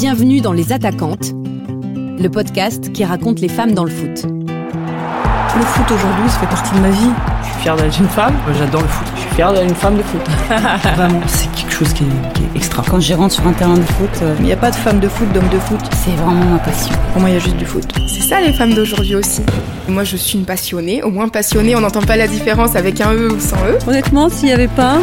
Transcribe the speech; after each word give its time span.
Bienvenue 0.00 0.40
dans 0.40 0.54
Les 0.54 0.72
Attaquantes, 0.72 1.34
le 2.18 2.28
podcast 2.28 2.90
qui 2.90 3.04
raconte 3.04 3.38
les 3.38 3.50
femmes 3.50 3.72
dans 3.72 3.84
le 3.84 3.90
foot. 3.90 4.24
Le 4.24 5.62
foot 5.62 5.90
aujourd'hui, 5.90 6.26
ça 6.26 6.38
fait 6.38 6.46
partie 6.46 6.74
de 6.74 6.80
ma 6.80 6.88
vie. 6.88 7.10
Je 7.42 7.46
suis 7.50 7.60
fier 7.60 7.76
d'être 7.76 8.00
une 8.00 8.08
femme. 8.08 8.34
J'adore 8.58 8.80
le 8.80 8.88
foot. 8.88 9.06
Je 9.14 9.20
suis 9.20 9.30
fier 9.34 9.52
d'être 9.52 9.68
une 9.68 9.74
femme 9.74 9.98
de 9.98 10.02
foot. 10.02 10.22
Vraiment, 10.96 11.20
c'est 11.26 11.52
quelque 11.52 11.70
chose 11.70 11.92
qui 11.92 12.04
est, 12.04 12.56
extra. 12.56 12.82
Quand 12.88 12.98
je 12.98 13.12
rentre 13.12 13.34
sur 13.34 13.46
un 13.46 13.52
terrain 13.52 13.76
de 13.76 13.82
foot, 13.82 14.08
euh, 14.22 14.34
il 14.38 14.46
n'y 14.46 14.52
a 14.52 14.56
pas 14.56 14.70
de 14.70 14.76
femme 14.76 15.00
de 15.00 15.08
foot, 15.08 15.30
d'homme 15.34 15.50
de 15.50 15.58
foot. 15.58 15.80
C'est 16.02 16.12
vraiment 16.12 16.46
ma 16.46 16.58
passion. 16.60 16.94
Pour 17.12 17.20
moi, 17.20 17.28
il 17.28 17.34
y 17.34 17.36
a 17.36 17.40
juste 17.40 17.58
du 17.58 17.66
foot. 17.66 17.84
C'est 18.06 18.26
ça 18.26 18.40
les 18.40 18.54
femmes 18.54 18.72
d'aujourd'hui 18.72 19.16
aussi. 19.16 19.42
Moi, 19.86 20.04
je 20.04 20.16
suis 20.16 20.38
une 20.38 20.46
passionnée. 20.46 21.02
Au 21.02 21.10
moins 21.10 21.28
passionnée, 21.28 21.76
on 21.76 21.80
n'entend 21.80 22.00
pas 22.00 22.16
la 22.16 22.26
différence 22.26 22.74
avec 22.74 23.02
un 23.02 23.12
E 23.12 23.32
ou 23.34 23.38
sans 23.38 23.56
E. 23.56 23.76
Honnêtement, 23.86 24.30
s'il 24.30 24.46
n'y 24.46 24.54
avait 24.54 24.66
pas 24.68 24.96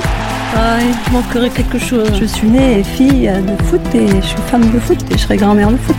ah, 0.55 0.77
il 0.81 1.13
manquerait 1.13 1.49
quelque 1.49 1.79
chose. 1.79 2.11
Je 2.19 2.25
suis 2.25 2.47
née 2.47 2.83
fille 2.83 3.27
de 3.29 3.63
foot 3.63 3.81
et 3.93 4.07
je 4.07 4.27
suis 4.27 4.37
femme 4.49 4.69
de 4.71 4.79
foot 4.79 4.97
et 5.11 5.13
je 5.13 5.19
serai 5.19 5.37
grand-mère 5.37 5.71
de 5.71 5.77
foot. 5.77 5.95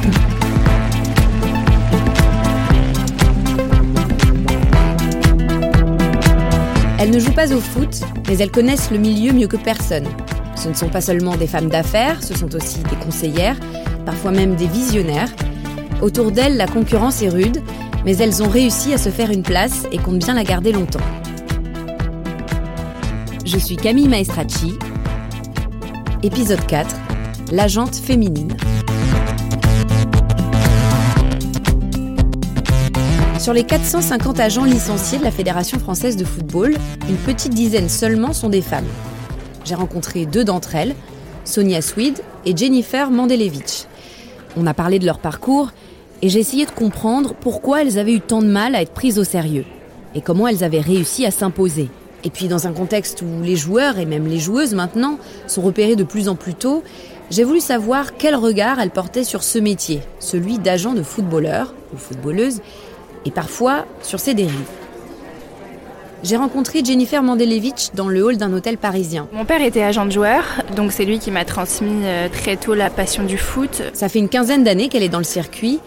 Elles 7.00 7.10
ne 7.10 7.20
jouent 7.20 7.32
pas 7.32 7.52
au 7.54 7.60
foot, 7.60 8.00
mais 8.28 8.36
elles 8.38 8.50
connaissent 8.50 8.90
le 8.90 8.98
milieu 8.98 9.32
mieux 9.32 9.46
que 9.46 9.56
personne. 9.56 10.06
Ce 10.56 10.68
ne 10.68 10.74
sont 10.74 10.88
pas 10.88 11.00
seulement 11.00 11.36
des 11.36 11.46
femmes 11.46 11.68
d'affaires, 11.68 12.22
ce 12.22 12.36
sont 12.36 12.52
aussi 12.56 12.80
des 12.80 12.96
conseillères, 12.96 13.56
parfois 14.04 14.32
même 14.32 14.56
des 14.56 14.66
visionnaires. 14.66 15.30
Autour 16.02 16.32
d'elles, 16.32 16.56
la 16.56 16.66
concurrence 16.66 17.22
est 17.22 17.28
rude, 17.28 17.62
mais 18.04 18.16
elles 18.16 18.42
ont 18.42 18.48
réussi 18.48 18.92
à 18.92 18.98
se 18.98 19.10
faire 19.10 19.30
une 19.30 19.42
place 19.42 19.84
et 19.92 19.98
comptent 19.98 20.18
bien 20.18 20.34
la 20.34 20.42
garder 20.42 20.72
longtemps. 20.72 20.98
Je 23.48 23.56
suis 23.56 23.76
Camille 23.76 24.08
Maestracci. 24.08 24.74
Épisode 26.22 26.66
4. 26.66 26.94
L'agente 27.50 27.94
féminine. 27.94 28.54
Sur 33.38 33.54
les 33.54 33.64
450 33.64 34.38
agents 34.38 34.66
licenciés 34.66 35.16
de 35.16 35.24
la 35.24 35.30
Fédération 35.30 35.78
française 35.78 36.18
de 36.18 36.26
football, 36.26 36.76
une 37.08 37.16
petite 37.16 37.54
dizaine 37.54 37.88
seulement 37.88 38.34
sont 38.34 38.50
des 38.50 38.60
femmes. 38.60 38.84
J'ai 39.64 39.76
rencontré 39.76 40.26
deux 40.26 40.44
d'entre 40.44 40.74
elles, 40.74 40.94
Sonia 41.46 41.80
Swede 41.80 42.20
et 42.44 42.54
Jennifer 42.54 43.10
Mandelevich. 43.10 43.86
On 44.58 44.66
a 44.66 44.74
parlé 44.74 44.98
de 44.98 45.06
leur 45.06 45.20
parcours 45.20 45.70
et 46.20 46.28
j'ai 46.28 46.40
essayé 46.40 46.66
de 46.66 46.70
comprendre 46.70 47.32
pourquoi 47.32 47.80
elles 47.80 47.98
avaient 47.98 48.12
eu 48.12 48.20
tant 48.20 48.42
de 48.42 48.48
mal 48.48 48.74
à 48.74 48.82
être 48.82 48.92
prises 48.92 49.18
au 49.18 49.24
sérieux 49.24 49.64
et 50.14 50.20
comment 50.20 50.48
elles 50.48 50.64
avaient 50.64 50.82
réussi 50.82 51.24
à 51.24 51.30
s'imposer. 51.30 51.88
Et 52.24 52.30
puis 52.30 52.48
dans 52.48 52.66
un 52.66 52.72
contexte 52.72 53.22
où 53.22 53.42
les 53.42 53.56
joueurs 53.56 53.98
et 53.98 54.06
même 54.06 54.26
les 54.26 54.38
joueuses 54.38 54.74
maintenant 54.74 55.18
sont 55.46 55.62
repérés 55.62 55.96
de 55.96 56.04
plus 56.04 56.28
en 56.28 56.34
plus 56.34 56.54
tôt, 56.54 56.82
j'ai 57.30 57.44
voulu 57.44 57.60
savoir 57.60 58.16
quel 58.16 58.34
regard 58.34 58.80
elles 58.80 58.90
portaient 58.90 59.24
sur 59.24 59.42
ce 59.42 59.58
métier, 59.58 60.00
celui 60.18 60.58
d'agent 60.58 60.94
de 60.94 61.02
footballeur 61.02 61.74
ou 61.94 61.98
footballeuse, 61.98 62.60
et 63.24 63.30
parfois 63.30 63.84
sur 64.02 64.18
ses 64.18 64.34
dérives. 64.34 64.54
J'ai 66.24 66.36
rencontré 66.36 66.84
Jennifer 66.84 67.22
Mandelevich 67.22 67.90
dans 67.94 68.08
le 68.08 68.24
hall 68.24 68.38
d'un 68.38 68.52
hôtel 68.52 68.76
parisien. 68.76 69.28
Mon 69.32 69.44
père 69.44 69.62
était 69.62 69.82
agent 69.82 70.04
de 70.04 70.10
joueur, 70.10 70.42
donc 70.74 70.90
c'est 70.90 71.04
lui 71.04 71.20
qui 71.20 71.30
m'a 71.30 71.44
transmis 71.44 72.00
euh, 72.04 72.28
très 72.28 72.56
tôt 72.56 72.74
la 72.74 72.90
passion 72.90 73.22
du 73.22 73.38
foot. 73.38 73.82
Ça 73.92 74.08
fait 74.08 74.18
une 74.18 74.28
quinzaine 74.28 74.64
d'années 74.64 74.88
qu'elle 74.88 75.04
est 75.04 75.08
dans 75.08 75.18
le 75.18 75.24
circuit. 75.24 75.78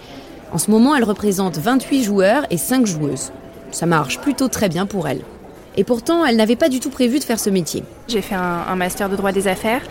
En 0.54 0.58
ce 0.58 0.72
moment, 0.72 0.96
elle 0.96 1.04
représente 1.04 1.58
28 1.58 2.04
joueurs 2.04 2.46
et 2.50 2.58
5 2.58 2.86
joueuses. 2.86 3.32
Ça 3.72 3.86
marche 3.86 4.20
plutôt 4.20 4.48
très 4.48 4.70
bien 4.70 4.86
pour 4.86 5.08
elle. 5.08 5.22
Et 5.78 5.84
pourtant, 5.84 6.26
elle 6.26 6.36
n'avait 6.36 6.58
pas 6.58 6.68
du 6.68 6.80
tout 6.80 6.90
prévu 6.90 7.20
de 7.20 7.24
faire 7.24 7.40
ce 7.40 7.50
métier. 7.50 7.84
J'ai 8.08 8.22
fait 8.22 8.36
un, 8.36 8.76
master 8.76 9.10
de 9.10 9.16
droit 9.16 9.32
des 9.32 9.48
affaires 9.48 9.82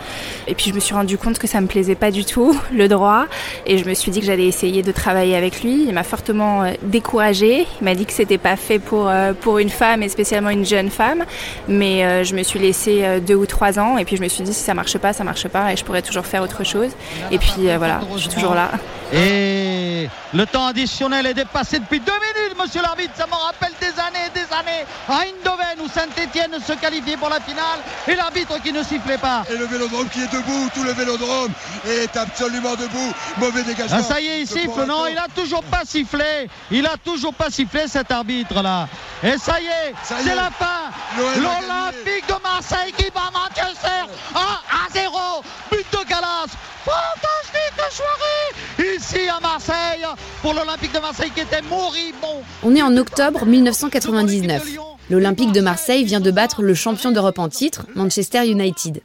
et 0.47 0.53
puis 0.53 0.69
je 0.69 0.75
me 0.75 0.79
suis 0.79 0.93
rendu 0.93 1.17
compte 1.17 1.39
que 1.39 1.47
ça 1.47 1.59
me 1.59 1.67
plaisait 1.67 1.95
pas 1.95 2.11
du 2.11 2.23
tout, 2.23 2.59
le 2.73 2.87
droit. 2.87 3.25
Et 3.65 3.77
je 3.77 3.85
me 3.85 3.93
suis 3.93 4.11
dit 4.11 4.19
que 4.19 4.25
j'allais 4.25 4.45
essayer 4.45 4.83
de 4.83 4.91
travailler 4.91 5.35
avec 5.35 5.63
lui. 5.63 5.85
Il 5.87 5.93
m'a 5.93 6.03
fortement 6.03 6.63
euh, 6.63 6.73
découragée. 6.83 7.65
Il 7.81 7.85
m'a 7.85 7.95
dit 7.95 8.05
que 8.05 8.13
c'était 8.13 8.37
pas 8.37 8.57
fait 8.57 8.77
pour, 8.77 9.07
euh, 9.07 9.33
pour 9.33 9.57
une 9.57 9.69
femme 9.69 10.03
et 10.03 10.09
spécialement 10.09 10.49
une 10.49 10.65
jeune 10.65 10.89
femme. 10.89 11.25
Mais 11.67 12.05
euh, 12.05 12.23
je 12.23 12.35
me 12.35 12.43
suis 12.43 12.59
laissée 12.59 13.19
deux 13.25 13.35
ou 13.35 13.45
trois 13.45 13.79
ans 13.79 13.97
et 13.97 14.05
puis 14.05 14.17
je 14.17 14.21
me 14.21 14.27
suis 14.27 14.43
dit 14.43 14.53
si 14.53 14.61
ça 14.61 14.73
marche 14.73 14.97
pas, 14.97 15.13
ça 15.13 15.23
marche 15.23 15.47
pas 15.47 15.73
et 15.73 15.75
je 15.75 15.83
pourrais 15.83 16.03
toujours 16.03 16.25
faire 16.25 16.43
autre 16.43 16.63
chose. 16.63 16.91
Et 17.31 17.39
puis 17.39 17.67
voilà, 17.77 18.01
je 18.15 18.19
suis 18.19 18.29
toujours 18.29 18.53
là. 18.53 18.69
Et 19.13 20.07
le 20.33 20.45
temps 20.45 20.67
additionnel 20.67 21.25
est 21.25 21.33
dépassé 21.33 21.79
depuis 21.79 21.99
deux 21.99 22.13
minutes, 22.13 22.57
monsieur 22.57 22.81
l'arbitre. 22.81 23.11
Ça 23.15 23.27
me 23.27 23.33
rappelle 23.33 23.73
des 23.81 23.99
années 23.99 24.27
et 24.27 24.39
des 24.39 24.40
à 25.09 25.21
Eindhoven 25.25 25.79
où 25.83 25.87
Saint-Etienne 25.87 26.57
se 26.65 26.73
qualifiait 26.73 27.17
pour 27.17 27.29
la 27.29 27.39
finale 27.39 27.79
et 28.07 28.15
l'arbitre 28.15 28.61
qui 28.61 28.71
ne 28.71 28.83
sifflait 28.83 29.17
pas. 29.17 29.43
Et 29.49 29.57
le 29.57 29.65
vélodrome 29.65 30.07
qui 30.09 30.21
est 30.21 30.31
debout, 30.31 30.69
tout 30.73 30.83
le 30.83 30.93
vélodrome 30.93 31.51
est 31.87 32.15
absolument 32.15 32.75
debout. 32.75 33.13
Mauvais 33.37 33.63
dégagement. 33.63 33.97
Ah, 33.99 34.03
ça 34.03 34.21
y 34.21 34.27
est, 34.27 34.41
il 34.41 34.47
siffle, 34.47 34.85
non, 34.85 35.07
il 35.07 35.17
a 35.17 35.27
toujours 35.35 35.63
pas 35.63 35.81
sifflé. 35.85 36.49
Il 36.69 36.85
a 36.85 36.97
toujours 37.03 37.33
pas 37.33 37.49
sifflé 37.49 37.87
cet 37.87 38.11
arbitre-là. 38.11 38.87
Et 39.23 39.37
ça 39.37 39.59
y 39.59 39.65
est, 39.65 39.93
c'est 40.03 40.35
la 40.35 40.49
fin. 40.51 40.91
L'Olympique 41.17 42.27
de 42.27 42.41
Marseille 42.41 42.93
qui 42.97 43.09
bat 43.11 43.31
Manchester 43.33 44.07
1 44.35 44.39
à 44.39 44.89
0. 44.93 45.43
But 45.71 45.85
de 45.91 46.07
Galas. 46.07 46.47
Fantastique 46.83 47.91
soirée 47.91 48.40
Marseille 49.51 50.05
pour 50.41 50.53
l'Olympique 50.53 50.93
de 50.93 50.99
Marseille 50.99 51.31
qui 51.35 51.41
était 51.41 51.61
moribond. 51.63 52.41
On 52.63 52.73
est 52.73 52.81
en 52.81 52.95
octobre 52.95 53.45
1999. 53.45 54.77
L'Olympique 55.09 55.51
de 55.51 55.59
Marseille 55.59 56.05
vient 56.05 56.21
de 56.21 56.31
battre 56.31 56.61
le 56.61 56.73
champion 56.73 57.11
d'Europe 57.11 57.37
en 57.37 57.49
titre, 57.49 57.85
Manchester 57.93 58.49
United. 58.49 59.01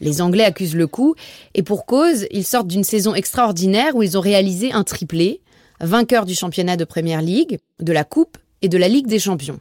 Les 0.00 0.20
Anglais 0.20 0.44
accusent 0.44 0.76
le 0.76 0.86
coup, 0.86 1.14
et 1.54 1.62
pour 1.62 1.86
cause, 1.86 2.26
ils 2.32 2.44
sortent 2.44 2.66
d'une 2.66 2.84
saison 2.84 3.14
extraordinaire 3.14 3.96
où 3.96 4.02
ils 4.02 4.18
ont 4.18 4.20
réalisé 4.20 4.72
un 4.72 4.84
triplé, 4.84 5.40
vainqueur 5.80 6.26
du 6.26 6.34
championnat 6.34 6.76
de 6.76 6.84
Première 6.84 7.22
League, 7.22 7.58
de 7.80 7.92
la 7.94 8.04
Coupe 8.04 8.36
et 8.60 8.68
de 8.68 8.76
la 8.76 8.88
Ligue 8.88 9.06
des 9.06 9.20
Champions. 9.20 9.60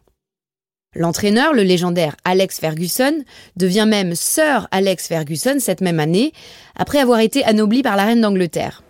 L'entraîneur, 0.94 1.54
le 1.54 1.64
légendaire 1.64 2.18
Alex 2.26 2.60
Ferguson, 2.60 3.24
devient 3.56 3.88
même 3.88 4.14
Sir 4.16 4.68
Alex 4.72 5.08
Ferguson 5.08 5.56
cette 5.60 5.80
même 5.80 6.02
année, 6.02 6.34
après 6.76 7.00
avoir 7.00 7.22
été 7.22 7.46
anobli 7.46 7.82
par 7.82 7.96
la 7.96 8.04
reine 8.04 8.20
d'Angleterre. 8.20 8.84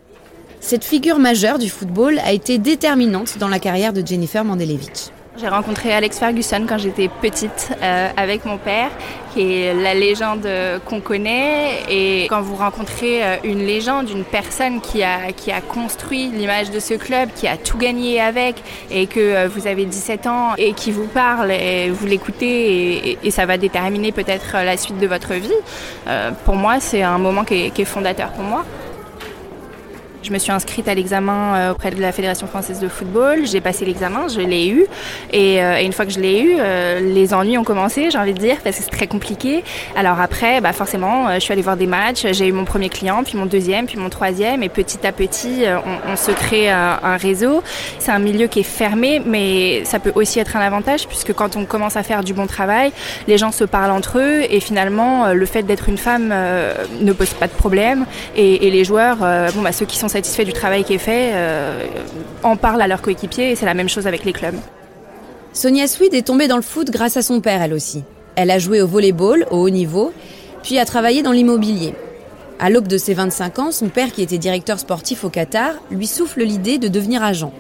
Cette 0.61 0.85
figure 0.85 1.17
majeure 1.17 1.57
du 1.57 1.69
football 1.69 2.19
a 2.23 2.31
été 2.31 2.59
déterminante 2.59 3.39
dans 3.39 3.47
la 3.47 3.57
carrière 3.57 3.93
de 3.93 4.05
Jennifer 4.05 4.45
Mandelevich. 4.45 5.09
J'ai 5.37 5.47
rencontré 5.47 5.91
Alex 5.91 6.19
Ferguson 6.19 6.65
quand 6.69 6.77
j'étais 6.77 7.09
petite 7.21 7.71
euh, 7.81 8.09
avec 8.15 8.45
mon 8.45 8.57
père, 8.57 8.91
qui 9.33 9.41
est 9.41 9.73
la 9.73 9.95
légende 9.95 10.47
qu'on 10.85 11.01
connaît. 11.01 11.79
Et 11.89 12.27
quand 12.29 12.41
vous 12.41 12.55
rencontrez 12.55 13.23
euh, 13.23 13.35
une 13.43 13.65
légende, 13.65 14.09
une 14.09 14.23
personne 14.23 14.81
qui 14.81 15.01
a, 15.01 15.31
qui 15.31 15.51
a 15.51 15.61
construit 15.61 16.27
l'image 16.27 16.69
de 16.69 16.79
ce 16.79 16.93
club, 16.93 17.29
qui 17.35 17.47
a 17.47 17.57
tout 17.57 17.77
gagné 17.77 18.21
avec, 18.21 18.61
et 18.91 19.07
que 19.07 19.19
euh, 19.19 19.47
vous 19.47 19.65
avez 19.65 19.85
17 19.85 20.27
ans 20.27 20.49
et 20.59 20.73
qui 20.73 20.91
vous 20.91 21.07
parle, 21.07 21.51
et 21.51 21.89
vous 21.89 22.05
l'écoutez, 22.05 23.17
et, 23.23 23.31
ça 23.31 23.47
va 23.47 23.57
déterminer 23.57 24.11
peut-être 24.11 24.53
la 24.53 24.77
suite 24.77 24.99
de 24.99 25.07
votre 25.07 25.33
vie, 25.33 25.49
pour 26.45 26.55
moi, 26.55 26.79
c'est 26.79 27.01
un 27.01 27.17
moment 27.17 27.45
qui 27.45 27.71
est 27.75 27.85
fondateur 27.85 28.31
pour 28.33 28.43
moi. 28.43 28.63
Je 30.23 30.31
me 30.31 30.37
suis 30.37 30.51
inscrite 30.51 30.87
à 30.87 30.93
l'examen 30.93 31.55
euh, 31.55 31.71
auprès 31.71 31.89
de 31.89 31.99
la 31.99 32.11
Fédération 32.11 32.45
française 32.45 32.79
de 32.79 32.87
football. 32.87 33.47
J'ai 33.47 33.59
passé 33.59 33.85
l'examen, 33.85 34.27
je 34.27 34.39
l'ai 34.39 34.67
eu. 34.67 34.85
Et, 35.33 35.63
euh, 35.63 35.81
une 35.81 35.93
fois 35.93 36.05
que 36.05 36.11
je 36.11 36.19
l'ai 36.19 36.39
eu, 36.39 36.55
euh, 36.59 36.99
les 36.99 37.33
ennuis 37.33 37.57
ont 37.57 37.63
commencé, 37.63 38.11
j'ai 38.11 38.19
envie 38.19 38.33
de 38.33 38.39
dire, 38.39 38.57
parce 38.63 38.77
que 38.77 38.83
c'est 38.83 38.91
très 38.91 39.07
compliqué. 39.07 39.63
Alors 39.95 40.19
après, 40.19 40.61
bah 40.61 40.73
forcément, 40.73 41.33
je 41.33 41.39
suis 41.39 41.51
allée 41.51 41.63
voir 41.63 41.75
des 41.75 41.87
matchs. 41.87 42.27
J'ai 42.33 42.47
eu 42.47 42.51
mon 42.51 42.65
premier 42.65 42.89
client, 42.89 43.23
puis 43.23 43.35
mon 43.35 43.47
deuxième, 43.47 43.87
puis 43.87 43.97
mon 43.97 44.09
troisième. 44.09 44.61
Et 44.61 44.69
petit 44.69 45.05
à 45.07 45.11
petit, 45.11 45.63
on, 46.07 46.15
se 46.15 46.31
crée 46.31 46.69
un, 46.69 46.99
un 47.01 47.17
réseau. 47.17 47.63
C'est 47.97 48.11
un 48.11 48.19
milieu 48.19 48.45
qui 48.45 48.59
est 48.59 48.63
fermé, 48.63 49.21
mais 49.25 49.83
ça 49.85 49.97
peut 49.97 50.11
aussi 50.13 50.39
être 50.39 50.55
un 50.55 50.61
avantage, 50.61 51.07
puisque 51.07 51.33
quand 51.33 51.55
on 51.55 51.65
commence 51.65 51.95
à 51.95 52.03
faire 52.03 52.23
du 52.23 52.33
bon 52.33 52.45
travail, 52.45 52.91
les 53.27 53.39
gens 53.39 53.51
se 53.51 53.63
parlent 53.63 53.91
entre 53.91 54.19
eux. 54.19 54.41
Et 54.49 54.59
finalement, 54.59 55.33
le 55.33 55.45
fait 55.47 55.63
d'être 55.63 55.89
une 55.89 55.97
femme 55.97 56.31
ne 56.99 57.13
pose 57.13 57.33
pas 57.33 57.47
de 57.47 57.53
problème. 57.53 58.05
Et, 58.35 58.67
et 58.67 58.71
les 58.71 58.83
joueurs, 58.83 59.17
bon, 59.17 59.61
bah, 59.63 59.71
ceux 59.71 59.85
qui 59.85 59.97
sont 59.97 60.10
satisfaits 60.11 60.43
du 60.43 60.53
travail 60.53 60.83
qui 60.83 60.93
est 60.93 60.99
fait 60.99 61.31
euh, 61.33 61.85
en 62.43 62.55
parlent 62.55 62.81
à 62.81 62.87
leurs 62.87 63.01
coéquipiers 63.01 63.51
et 63.51 63.55
c'est 63.55 63.65
la 63.65 63.73
même 63.73 63.89
chose 63.89 64.07
avec 64.07 64.25
les 64.25 64.33
clubs. 64.33 64.55
Sonia 65.53 65.87
Swede 65.87 66.13
est 66.13 66.27
tombée 66.27 66.47
dans 66.47 66.55
le 66.57 66.61
foot 66.61 66.91
grâce 66.91 67.17
à 67.17 67.21
son 67.21 67.41
père, 67.41 67.61
elle 67.61 67.73
aussi. 67.73 68.03
Elle 68.35 68.51
a 68.51 68.59
joué 68.59 68.81
au 68.81 68.87
volleyball 68.87 69.45
au 69.51 69.57
haut 69.57 69.69
niveau, 69.69 70.13
puis 70.63 70.77
a 70.79 70.85
travaillé 70.85 71.23
dans 71.23 71.31
l'immobilier. 71.31 71.93
À 72.59 72.69
l'aube 72.69 72.87
de 72.87 72.97
ses 72.97 73.13
25 73.13 73.59
ans, 73.59 73.71
son 73.71 73.89
père, 73.89 74.11
qui 74.11 74.21
était 74.21 74.37
directeur 74.37 74.79
sportif 74.79 75.23
au 75.23 75.29
Qatar, 75.29 75.73
lui 75.89 76.07
souffle 76.07 76.43
l'idée 76.43 76.77
de 76.77 76.87
devenir 76.87 77.23
agent. 77.23 77.51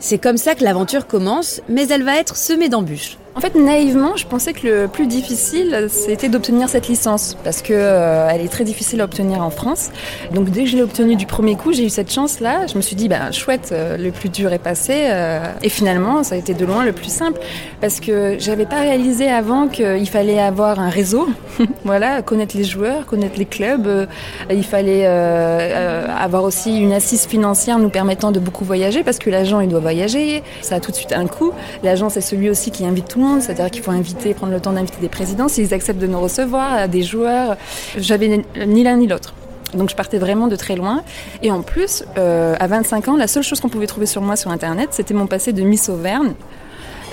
C'est 0.00 0.18
comme 0.18 0.36
ça 0.36 0.54
que 0.54 0.64
l'aventure 0.64 1.06
commence, 1.06 1.60
mais 1.68 1.88
elle 1.88 2.02
va 2.02 2.18
être 2.18 2.36
semée 2.36 2.68
d'embûches. 2.68 3.18
En 3.38 3.40
fait, 3.40 3.54
naïvement, 3.54 4.16
je 4.16 4.26
pensais 4.26 4.52
que 4.52 4.66
le 4.66 4.88
plus 4.88 5.06
difficile, 5.06 5.86
c'était 5.90 6.28
d'obtenir 6.28 6.68
cette 6.68 6.88
licence, 6.88 7.36
parce 7.44 7.62
que 7.62 7.72
euh, 7.72 8.28
elle 8.28 8.40
est 8.40 8.48
très 8.48 8.64
difficile 8.64 9.00
à 9.00 9.04
obtenir 9.04 9.44
en 9.44 9.50
France. 9.50 9.90
Donc 10.34 10.50
dès 10.50 10.64
que 10.64 10.70
je 10.70 10.74
l'ai 10.74 10.82
obtenue 10.82 11.14
du 11.14 11.26
premier 11.26 11.54
coup, 11.54 11.72
j'ai 11.72 11.84
eu 11.84 11.88
cette 11.88 12.12
chance-là. 12.12 12.66
Je 12.66 12.74
me 12.74 12.80
suis 12.80 12.96
dit, 12.96 13.06
ben 13.06 13.30
chouette, 13.30 13.68
euh, 13.70 13.96
le 13.96 14.10
plus 14.10 14.28
dur 14.28 14.52
est 14.52 14.58
passé. 14.58 14.92
Euh, 15.04 15.38
et 15.62 15.68
finalement, 15.68 16.24
ça 16.24 16.34
a 16.34 16.38
été 16.38 16.52
de 16.52 16.66
loin 16.66 16.84
le 16.84 16.90
plus 16.90 17.12
simple, 17.12 17.38
parce 17.80 18.00
que 18.00 18.34
j'avais 18.40 18.66
pas 18.66 18.80
réalisé 18.80 19.30
avant 19.30 19.68
qu'il 19.68 20.08
fallait 20.08 20.40
avoir 20.40 20.80
un 20.80 20.90
réseau, 20.90 21.28
voilà, 21.84 22.22
connaître 22.22 22.56
les 22.56 22.64
joueurs, 22.64 23.06
connaître 23.06 23.38
les 23.38 23.46
clubs. 23.46 24.08
il 24.50 24.64
fallait 24.64 25.06
avoir 25.06 26.42
aussi 26.42 26.76
une 26.76 26.92
assise 26.92 27.24
financière 27.26 27.78
nous 27.78 27.88
permettant 27.88 28.32
de 28.32 28.40
beaucoup 28.40 28.64
voyager, 28.64 29.04
parce 29.04 29.20
que 29.20 29.30
l'agent 29.30 29.60
il 29.60 29.68
doit 29.68 29.78
voyager, 29.78 30.42
ça 30.60 30.74
a 30.74 30.80
tout 30.80 30.90
de 30.90 30.96
suite 30.96 31.12
un 31.12 31.28
coût. 31.28 31.52
L'agent 31.84 32.08
c'est 32.08 32.20
celui 32.20 32.50
aussi 32.50 32.72
qui 32.72 32.84
invite 32.84 33.06
tout 33.06 33.20
le 33.20 33.26
monde 33.26 33.27
c'est-à-dire 33.40 33.70
qu'il 33.70 33.82
faut 33.82 33.90
inviter, 33.90 34.34
prendre 34.34 34.52
le 34.52 34.60
temps 34.60 34.72
d'inviter 34.72 35.00
des 35.00 35.08
présidents, 35.08 35.48
s'ils 35.48 35.72
acceptent 35.74 36.00
de 36.00 36.06
nous 36.06 36.20
recevoir, 36.20 36.88
des 36.88 37.02
joueurs. 37.02 37.56
J'avais 37.96 38.44
ni 38.66 38.82
l'un 38.84 38.96
ni 38.96 39.06
l'autre. 39.06 39.34
Donc 39.74 39.90
je 39.90 39.96
partais 39.96 40.18
vraiment 40.18 40.48
de 40.48 40.56
très 40.56 40.76
loin. 40.76 41.02
Et 41.42 41.50
en 41.50 41.62
plus, 41.62 42.04
euh, 42.16 42.56
à 42.58 42.66
25 42.66 43.08
ans, 43.08 43.16
la 43.16 43.26
seule 43.28 43.42
chose 43.42 43.60
qu'on 43.60 43.68
pouvait 43.68 43.86
trouver 43.86 44.06
sur 44.06 44.22
moi 44.22 44.36
sur 44.36 44.50
Internet, 44.50 44.90
c'était 44.92 45.14
mon 45.14 45.26
passé 45.26 45.52
de 45.52 45.62
Miss 45.62 45.88
Auvergne. 45.88 46.32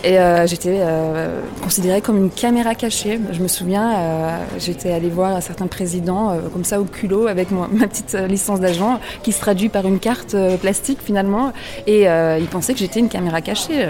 Et 0.06 0.20
euh, 0.20 0.46
j'étais 0.46 0.82
euh, 0.82 1.42
considérée 1.64 2.00
comme 2.00 2.18
une 2.18 2.30
caméra 2.30 2.76
cachée. 2.76 3.20
Je 3.32 3.42
me 3.42 3.48
souviens, 3.48 3.92
euh, 3.96 4.46
j'étais 4.60 4.92
allée 4.92 5.10
voir 5.10 5.42
certains 5.42 5.66
présidents 5.66 6.38
comme 6.54 6.64
ça 6.64 6.80
au 6.80 6.84
culot 6.84 7.26
avec 7.26 7.50
ma 7.72 7.88
petite 7.88 8.14
licence 8.14 8.60
d'agent 8.60 9.00
qui 9.24 9.32
se 9.32 9.42
traduit 9.42 9.68
par 9.68 9.88
une 9.88 9.98
carte 9.98 10.36
plastique 10.62 11.00
finalement. 11.04 11.54
Et 11.88 12.04
ils 12.04 12.48
pensaient 12.52 12.74
que 12.74 12.80
j'étais 12.80 13.00
une 13.00 13.10
caméra 13.10 13.42
cachée. 13.42 13.88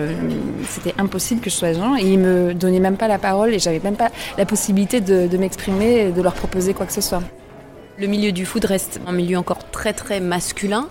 C'était 0.70 0.94
impossible 0.98 1.42
que 1.42 1.50
je 1.50 1.56
sois 1.56 1.70
agent 1.70 1.98
et 1.98 2.04
ils 2.04 2.20
me 2.20 2.54
donnaient 2.54 2.80
même 2.80 2.96
pas 2.98 3.10
la 3.10 3.18
parole 3.18 3.54
et 3.54 3.60
j'avais 3.60 3.82
même 3.84 3.98
pas 3.98 4.10
la 4.38 4.46
possibilité 4.46 5.02
de, 5.02 5.28
de 5.28 5.38
m'exprimer 5.38 6.08
et 6.08 6.12
de 6.12 6.22
leur 6.22 6.34
proposer 6.34 6.74
quoi 6.74 6.86
que 6.86 6.94
ce 6.94 7.02
soit. 7.02 7.22
Le 7.98 8.08
milieu 8.08 8.32
du 8.32 8.46
foot 8.46 8.64
reste 8.64 9.02
un 9.06 9.12
milieu 9.12 9.38
encore 9.38 9.70
très 9.70 9.92
très 9.92 10.22
masculin. 10.22 10.88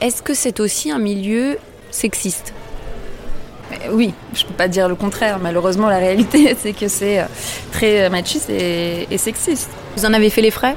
Est-ce 0.00 0.22
que 0.22 0.34
c'est 0.34 0.60
aussi 0.60 0.92
un 0.92 0.98
milieu 0.98 1.58
sexiste? 1.90 2.52
Oui, 3.90 4.14
je 4.34 4.44
peux 4.44 4.54
pas 4.54 4.68
dire 4.68 4.88
le 4.88 4.94
contraire. 4.94 5.38
Malheureusement, 5.40 5.88
la 5.88 5.98
réalité, 5.98 6.56
c'est 6.60 6.72
que 6.72 6.88
c'est 6.88 7.20
euh, 7.20 7.24
très 7.72 8.08
machiste 8.10 8.50
et, 8.50 9.06
sexiste. 9.18 9.70
Vous 9.96 10.04
en 10.04 10.12
avez 10.12 10.30
fait 10.30 10.42
les 10.42 10.50
frais? 10.50 10.76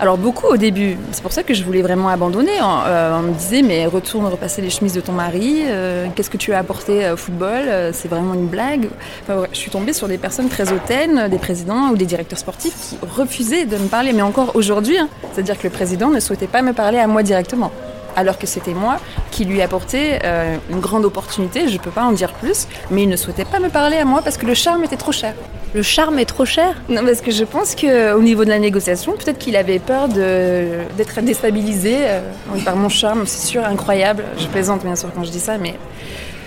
Alors 0.00 0.16
beaucoup 0.16 0.46
au 0.46 0.56
début, 0.56 0.96
c'est 1.10 1.22
pour 1.22 1.32
ça 1.32 1.42
que 1.42 1.54
je 1.54 1.64
voulais 1.64 1.82
vraiment 1.82 2.08
abandonner. 2.08 2.52
Euh, 2.60 3.18
on, 3.18 3.22
me 3.22 3.32
disait 3.34 3.62
mais 3.62 3.84
retourne 3.86 4.26
repasser 4.26 4.62
les 4.62 4.70
chemises 4.70 4.92
de 4.92 5.00
ton 5.00 5.12
mari, 5.12 5.62
euh, 5.66 6.06
qu'est-ce 6.14 6.30
que 6.30 6.36
tu 6.36 6.52
as 6.52 6.58
apporté 6.58 7.10
au 7.10 7.16
football, 7.16 7.64
c'est 7.92 8.06
vraiment 8.06 8.34
une 8.34 8.46
blague. 8.46 8.88
je 9.28 9.58
suis 9.58 9.72
tombée 9.72 9.92
sur 9.92 10.06
des 10.06 10.16
personnes 10.16 10.48
très 10.48 10.72
hautaines, 10.72 11.26
des 11.28 11.38
présidents 11.38 11.90
ou 11.90 11.96
des 11.96 12.06
directeurs 12.06 12.38
sportifs 12.38 12.74
qui 12.80 12.98
refusaient 13.16 13.66
de 13.66 13.76
me 13.76 13.88
parler, 13.88 14.12
mais 14.12 14.22
encore 14.22 14.54
aujourd'hui, 14.54 14.98
hein. 14.98 15.08
c'est-à-dire 15.32 15.58
que 15.58 15.64
le 15.64 15.70
président 15.70 16.10
ne 16.10 16.20
souhaitait 16.20 16.46
pas 16.46 16.62
me 16.62 16.72
parler 16.72 16.98
à 16.98 17.08
moi 17.08 17.24
directement 17.24 17.72
alors 18.16 18.38
que 18.38 18.46
c'était 18.46 18.74
moi 18.74 18.98
qui 19.30 19.44
lui 19.44 19.62
apportais 19.62 20.20
euh, 20.24 20.56
une 20.70 20.80
grande 20.80 21.04
opportunité, 21.04 21.68
je 21.68 21.74
ne 21.74 21.78
peux 21.78 21.90
pas 21.90 22.04
en 22.04 22.12
dire 22.12 22.32
plus, 22.32 22.66
mais 22.90 23.04
il 23.04 23.08
ne 23.08 23.16
souhaitait 23.16 23.44
pas 23.44 23.60
me 23.60 23.68
parler 23.68 23.96
à 23.96 24.04
moi 24.04 24.22
parce 24.22 24.36
que 24.36 24.46
le 24.46 24.54
charme 24.54 24.84
était 24.84 24.96
trop 24.96 25.12
cher. 25.12 25.34
Le 25.74 25.82
charme 25.82 26.18
est 26.18 26.24
trop 26.24 26.46
cher? 26.46 26.76
Non, 26.88 27.04
parce 27.04 27.20
que 27.20 27.30
je 27.30 27.44
pense 27.44 27.74
qu'au 27.74 28.22
niveau 28.22 28.44
de 28.44 28.48
la 28.48 28.58
négociation, 28.58 29.12
peut-être 29.12 29.38
qu'il 29.38 29.54
avait 29.54 29.78
peur 29.78 30.08
d'être 30.08 31.20
déstabilisé 31.20 31.96
euh, 31.98 32.20
par 32.64 32.76
mon 32.76 32.88
charme, 32.88 33.26
c'est 33.26 33.46
sûr, 33.46 33.64
incroyable. 33.64 34.24
Je 34.38 34.46
plaisante 34.46 34.82
bien 34.82 34.96
sûr 34.96 35.10
quand 35.14 35.24
je 35.24 35.30
dis 35.30 35.40
ça, 35.40 35.58
mais 35.58 35.74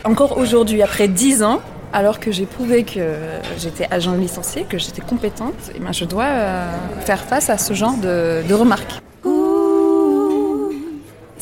encore 0.03 0.37
aujourd'hui, 0.37 0.81
après 0.81 1.07
dix 1.07 1.43
ans, 1.43 1.61
alors 1.93 2.19
que 2.19 2.31
j'ai 2.31 2.45
prouvé 2.45 2.83
que 2.83 3.15
j'étais 3.59 3.87
agent 3.91 4.13
licencié, 4.13 4.63
que 4.63 4.77
j'étais 4.77 5.01
compétente, 5.01 5.53
eh 5.75 5.79
ben 5.79 5.91
je 5.91 6.05
dois 6.05 6.23
euh, 6.23 6.67
faire 7.05 7.19
face 7.19 7.49
à 7.49 7.57
ce 7.57 7.73
genre 7.73 7.97
de 7.97 8.53
remarques 8.53 9.01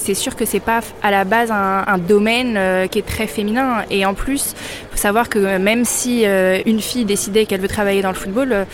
c'est 0.10 0.16
sûr 0.16 0.36
que 0.36 0.44
c'est 0.44 0.60
pas 0.60 0.80
à 1.04 1.12
la 1.12 1.24
base 1.24 1.52
un, 1.52 1.98
domaine 2.00 2.58
euh, 2.58 2.88
qui 2.88 2.98
est 2.98 3.06
très 3.06 3.28
féminin. 3.28 3.84
Et 3.92 4.08
en 4.08 4.16
plus, 4.16 4.56
faut 4.90 4.98
savoir 4.98 5.30
que 5.30 5.60
même 5.60 5.86
si 5.86 6.26
euh, 6.26 6.60
une 6.66 6.82
fille 6.82 7.06
décidait 7.06 7.46
qu'elle 7.46 7.62
veut 7.62 7.68
travailler 7.68 8.02
dans 8.02 8.10
le 8.10 8.16
football, 8.16 8.52
euh, 8.52 8.66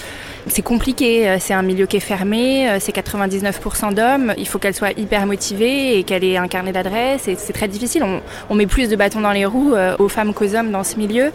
c'est 0.47 0.61
compliqué, 0.61 1.27
euh, 1.27 1.37
c'est 1.39 1.53
un 1.53 1.63
milieu 1.63 1.87
qui 1.87 1.97
est 1.97 2.01
fermé, 2.01 2.69
euh, 2.69 2.77
c'est 2.79 2.95
99% 2.95 3.93
d'hommes, 3.93 4.33
il 4.37 4.47
faut 4.47 4.59
qu'elle 4.59 4.75
soit 4.75 4.97
hyper 4.97 5.25
motivée 5.25 5.97
et 5.97 6.03
qu'elle 6.03 6.23
ait 6.23 6.37
un 6.37 6.47
carnet 6.47 6.71
d'adresses, 6.71 7.27
c'est 7.37 7.53
très 7.53 7.67
difficile. 7.67 8.03
On, 8.49 8.55
met 8.55 8.67
plus 8.67 8.87
de 8.87 8.95
bâtons 8.95 9.21
dans 9.21 9.31
les 9.31 9.45
roues 9.45 9.73
euh, 9.73 9.95
aux 9.99 10.07
femmes 10.07 10.33
qu'aux 10.33 10.55
hommes 10.55 10.71
dans 10.71 10.83
ce 10.83 10.97
milieu. 10.97 11.31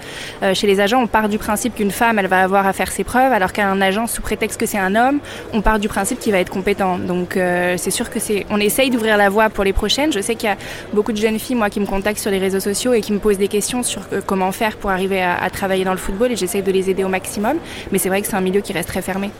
chez 0.55 0.67
les 0.67 0.81
agents, 0.81 1.03
on 1.03 1.07
part 1.07 1.29
du 1.29 1.39
principe 1.39 1.75
qu'une 1.75 1.91
femme, 1.91 2.19
elle 2.19 2.29
va 2.29 2.43
avoir 2.43 2.67
à 2.67 2.73
faire 2.73 2.91
ses 2.91 3.05
preuves, 3.05 3.33
alors 3.33 3.53
qu'un 3.53 3.81
agent, 3.81 4.07
sous 4.07 4.23
prétexte 4.23 4.59
que 4.59 4.67
c'est 4.67 4.79
un 4.79 4.95
homme, 4.95 5.19
on 5.53 5.61
part 5.61 5.79
du 5.79 5.89
principe 5.89 6.19
qu'il 6.19 6.33
va 6.33 6.39
être 6.39 6.51
compétent. 6.51 6.99
Donc 6.99 7.35
c'est 7.35 7.91
sûr 7.91 8.09
que 8.11 8.19
c'est, 8.19 8.47
on 8.49 8.59
essaye 8.59 8.91
d'ouvrir 8.91 9.17
la 9.17 9.29
voie 9.29 9.51
pour 9.51 9.65
les 9.65 9.73
prochaines. 9.73 10.13
Je 10.13 10.21
sais 10.21 10.35
qu'il 10.35 10.49
y 10.49 10.53
a 10.53 10.57
beaucoup 10.93 11.13
de 11.13 11.19
jeunes 11.19 11.39
filles, 11.39 11.57
moi, 11.57 11.69
qui 11.69 11.81
me 11.81 11.87
contactent 11.87 12.21
sur 12.21 12.31
les 12.31 12.39
réseaux 12.39 12.61
sociaux 12.61 12.95
et 12.95 13.01
qui 13.01 13.13
me 13.13 13.19
posent 13.19 13.39
des 13.39 13.49
questions 13.49 13.83
sur 13.83 14.03
comment 14.27 14.53
faire 14.53 14.77
pour 14.77 14.91
arriver 14.91 15.21
à, 15.21 15.35
à 15.37 15.51
travailler 15.51 15.85
dans 15.85 15.93
le 15.93 15.99
football, 15.99 16.33
et 16.33 16.37
j'essaye 16.37 16.63
de 16.63 16.73
les 16.73 16.89
aider 16.89 17.05
au 17.05 17.09
maximum. 17.09 17.59
Mais 17.93 17.99
c'est 17.99 18.09
vrai 18.09 18.23
que 18.23 18.29
c'est 18.29 18.37
un 18.37 18.41
milieu 18.41 18.63
qui 18.63 18.73
reste 18.73 18.89
très 18.89 19.00
fermé. 19.03 19.31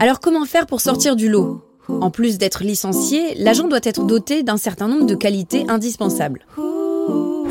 Alors 0.00 0.20
comment 0.20 0.44
faire 0.44 0.66
pour 0.66 0.80
sortir 0.80 1.16
du 1.16 1.28
lot? 1.28 1.62
En 1.88 2.10
plus 2.10 2.38
d'être 2.38 2.62
licencié, 2.62 3.34
l'agent 3.36 3.68
doit 3.68 3.80
être 3.82 4.04
doté 4.06 4.42
d'un 4.42 4.56
certain 4.56 4.88
nombre 4.88 5.06
de 5.06 5.14
qualités 5.14 5.64
indispensables. 5.68 6.46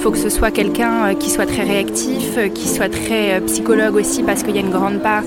Il 0.01 0.04
faut 0.04 0.12
que 0.12 0.18
ce 0.18 0.30
soit 0.30 0.50
quelqu'un 0.50 1.10
euh, 1.10 1.13
qui 1.13 1.30
soit 1.30 1.45
très 1.45 1.62
réactif, 1.62 2.36
euh, 2.36 2.48
qui 2.48 2.68
soit 2.68 2.89
très 2.89 3.33
euh, 3.33 3.42
psychologue 3.42 3.95
aussi, 3.95 4.24
parce 4.24 4.42
qu'il 4.42 4.56
y 4.56 4.57
a 4.57 4.62
une 4.62 4.72
grande 4.72 5.00
part 5.00 5.22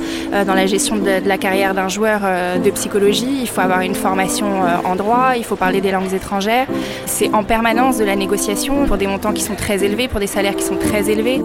dans 0.47 0.55
la 0.55 0.67
gestion 0.67 0.97
de 0.97 1.29
la 1.29 1.39
carrière 1.39 1.75
d'un 1.75 1.89
joueur 1.89 2.23
de 2.61 2.71
psychologie. 2.71 3.43
Il 3.43 3.49
faut 3.49 3.61
avoir 3.61 3.83
une 3.83 3.95
formation 3.95 4.47
en 4.85 4.97
droit, 4.97 5.35
il 5.37 5.45
faut 5.45 5.55
parler 5.55 5.81
des 5.81 5.93
langues 5.93 6.13
étrangères. 6.13 6.67
C'est 7.07 7.33
en 7.33 7.45
permanence 7.45 7.99
de 7.99 8.05
la 8.05 8.17
négociation 8.17 8.87
pour 8.87 8.97
des 8.97 9.07
montants 9.07 9.33
qui 9.33 9.43
sont 9.43 9.55
très 9.55 9.85
élevés, 9.85 10.09
pour 10.09 10.19
des 10.19 10.27
salaires 10.27 10.57
qui 10.57 10.65
sont 10.65 10.77
très 10.77 11.09
élevés. 11.09 11.41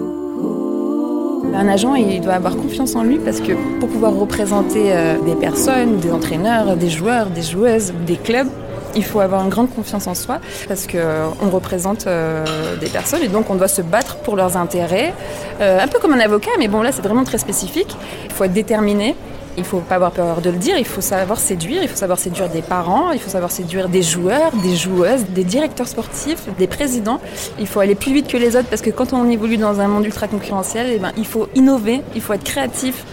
Un 1.54 1.68
agent, 1.68 1.96
il 1.96 2.22
doit 2.22 2.34
avoir 2.34 2.56
confiance 2.56 2.96
en 2.96 3.04
lui 3.04 3.18
parce 3.18 3.40
que 3.40 3.54
pour 3.80 3.90
pouvoir 3.90 4.14
représenter 4.14 4.92
euh, 4.94 5.20
des 5.20 5.36
personnes, 5.36 5.98
des 5.98 6.12
entraîneurs, 6.12 6.78
des 6.78 6.90
joueurs, 6.90 7.28
des 7.28 7.42
joueuses, 7.42 7.92
des 8.06 8.16
clubs, 8.16 8.48
il 8.96 9.04
faut 9.04 9.20
avoir 9.20 9.44
une 9.44 9.50
grande 9.50 9.70
confiance 9.70 10.08
en 10.08 10.16
soi 10.16 10.40
parce 10.68 10.88
qu'on 10.88 10.98
euh, 10.98 11.28
représente 11.52 12.08
euh, 12.08 12.46
des 12.78 12.88
personnes 12.88 13.24
et 13.24 13.28
donc 13.28 13.50
on 13.50 13.56
doit 13.56 13.68
se 13.68 13.82
battre 13.82 14.18
pour 14.18 14.36
leurs 14.36 14.58
intérêts. 14.58 15.14
un 15.60 15.88
peu 15.88 16.00
comme 16.00 16.14
un 16.14 16.20
avocat, 16.20 16.52
mais 16.60 16.68
bon 16.68 16.82
là 16.82 16.92
c'est 16.92 17.02
vraiment 17.02 17.24
très 17.24 17.38
spécifique. 17.38 17.96
Il 18.26 18.32
faut 18.32 18.44
être 18.44 18.54
déterminé, 18.54 19.16
il 19.58 19.64
faut 19.64 19.82
pas 19.82 19.96
avoir 19.96 20.12
peur 20.12 20.42
de 20.42 20.50
le 20.50 20.58
dire, 20.58 20.78
il 20.78 20.86
faut 20.86 21.02
savoir 21.02 21.38
séduire, 21.38 21.82
il 21.82 21.90
faut 21.90 21.96
savoir 21.96 22.18
séduire 22.18 22.50
des 22.50 22.62
parents, 22.62 23.12
il 23.12 23.20
faut 23.20 23.30
savoir 23.30 23.52
séduire 23.52 23.90
des 23.90 24.02
joueurs, 24.02 24.52
des 24.64 24.76
joueuses, 24.76 25.26
des 25.30 25.44
directeurs 25.44 25.88
sportifs, 25.88 26.48
des 26.58 26.68
présidents. 26.68 27.20
Il 27.60 27.68
faut 27.68 27.80
aller 27.80 27.96
plus 27.96 28.14
vite 28.14 28.28
que 28.28 28.38
les 28.38 28.56
autres 28.56 28.70
parce 28.70 28.82
que 28.82 28.90
quand 28.90 29.14
on 29.14 29.30
évolue 29.30 29.58
dans 29.58 29.80
un 29.80 29.88
monde 29.88 30.06
ultra 30.06 30.28
concurrentiel, 30.28 30.88
eh 30.96 31.00
ben, 31.00 31.12
il 31.18 31.26
faut 31.26 31.48
innover, 31.56 32.02
il 32.16 32.22
faut 32.22 32.34
être 32.34 32.44
créatif. 32.44 33.04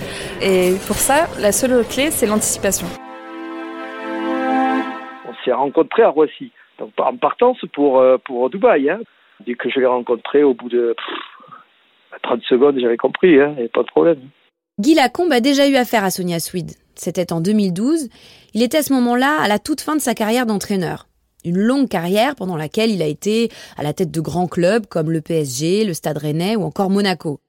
Et 0.43 0.75
pour 0.87 0.97
ça, 0.97 1.27
la 1.41 1.53
seule 1.53 1.85
clé, 1.87 2.11
c'est 2.11 2.27
l'anticipation. 2.27 2.87
On 5.29 5.35
s'est 5.45 5.53
rencontrés 5.53 6.03
à 6.03 6.11
Roissy, 6.11 6.53
en 6.81 7.17
partance 7.17 7.59
pour, 7.73 8.01
euh, 8.01 8.19
pour 8.19 8.51
Dubaï. 8.51 8.91
Hein. 8.91 9.01
Dès 9.45 9.55
que 9.55 9.69
je 9.69 9.81
l'ai 9.81 9.87
rencontré, 9.87 10.43
au 10.43 10.55
bout 10.55 10.69
de 10.69 10.95
30 12.23 12.43
secondes, 12.43 12.79
j'avais 12.79 12.97
compris, 12.97 13.41
hein, 13.41 13.55
a 13.59 13.69
pas 13.69 13.83
de 13.83 13.89
problème. 13.89 14.21
Guy 14.79 14.93
Lacombe 14.93 15.33
a 15.33 15.41
déjà 15.41 15.67
eu 15.67 15.77
affaire 15.77 16.05
à 16.05 16.11
Sonia 16.11 16.39
Swede. 16.39 16.73
C'était 16.97 17.33
en 17.33 17.41
2012. 17.41 18.11
Il 18.53 18.63
était 18.63 18.77
à 18.77 18.83
ce 18.83 18.93
moment-là 18.93 19.41
à 19.41 19.49
la 19.49 19.59
toute 19.59 19.81
fin 19.81 19.97
de 19.97 20.03
sa 20.03 20.13
carrière 20.13 20.45
d'entraîneur. 20.45 21.07
Une 21.47 21.57
longue 21.57 21.89
carrière 21.89 22.35
pendant 22.37 22.59
laquelle 22.59 22.91
il 22.91 23.01
a 23.01 23.07
été 23.07 23.49
à 23.79 23.83
la 23.83 23.95
tête 23.95 24.11
de 24.11 24.21
grands 24.21 24.49
clubs 24.49 24.85
comme 24.87 25.11
le 25.11 25.23
PSG, 25.23 25.87
le 25.87 25.95
Stade 25.95 26.19
Rennais 26.19 26.57
ou 26.57 26.63
encore 26.63 26.91
Monaco. 26.91 27.41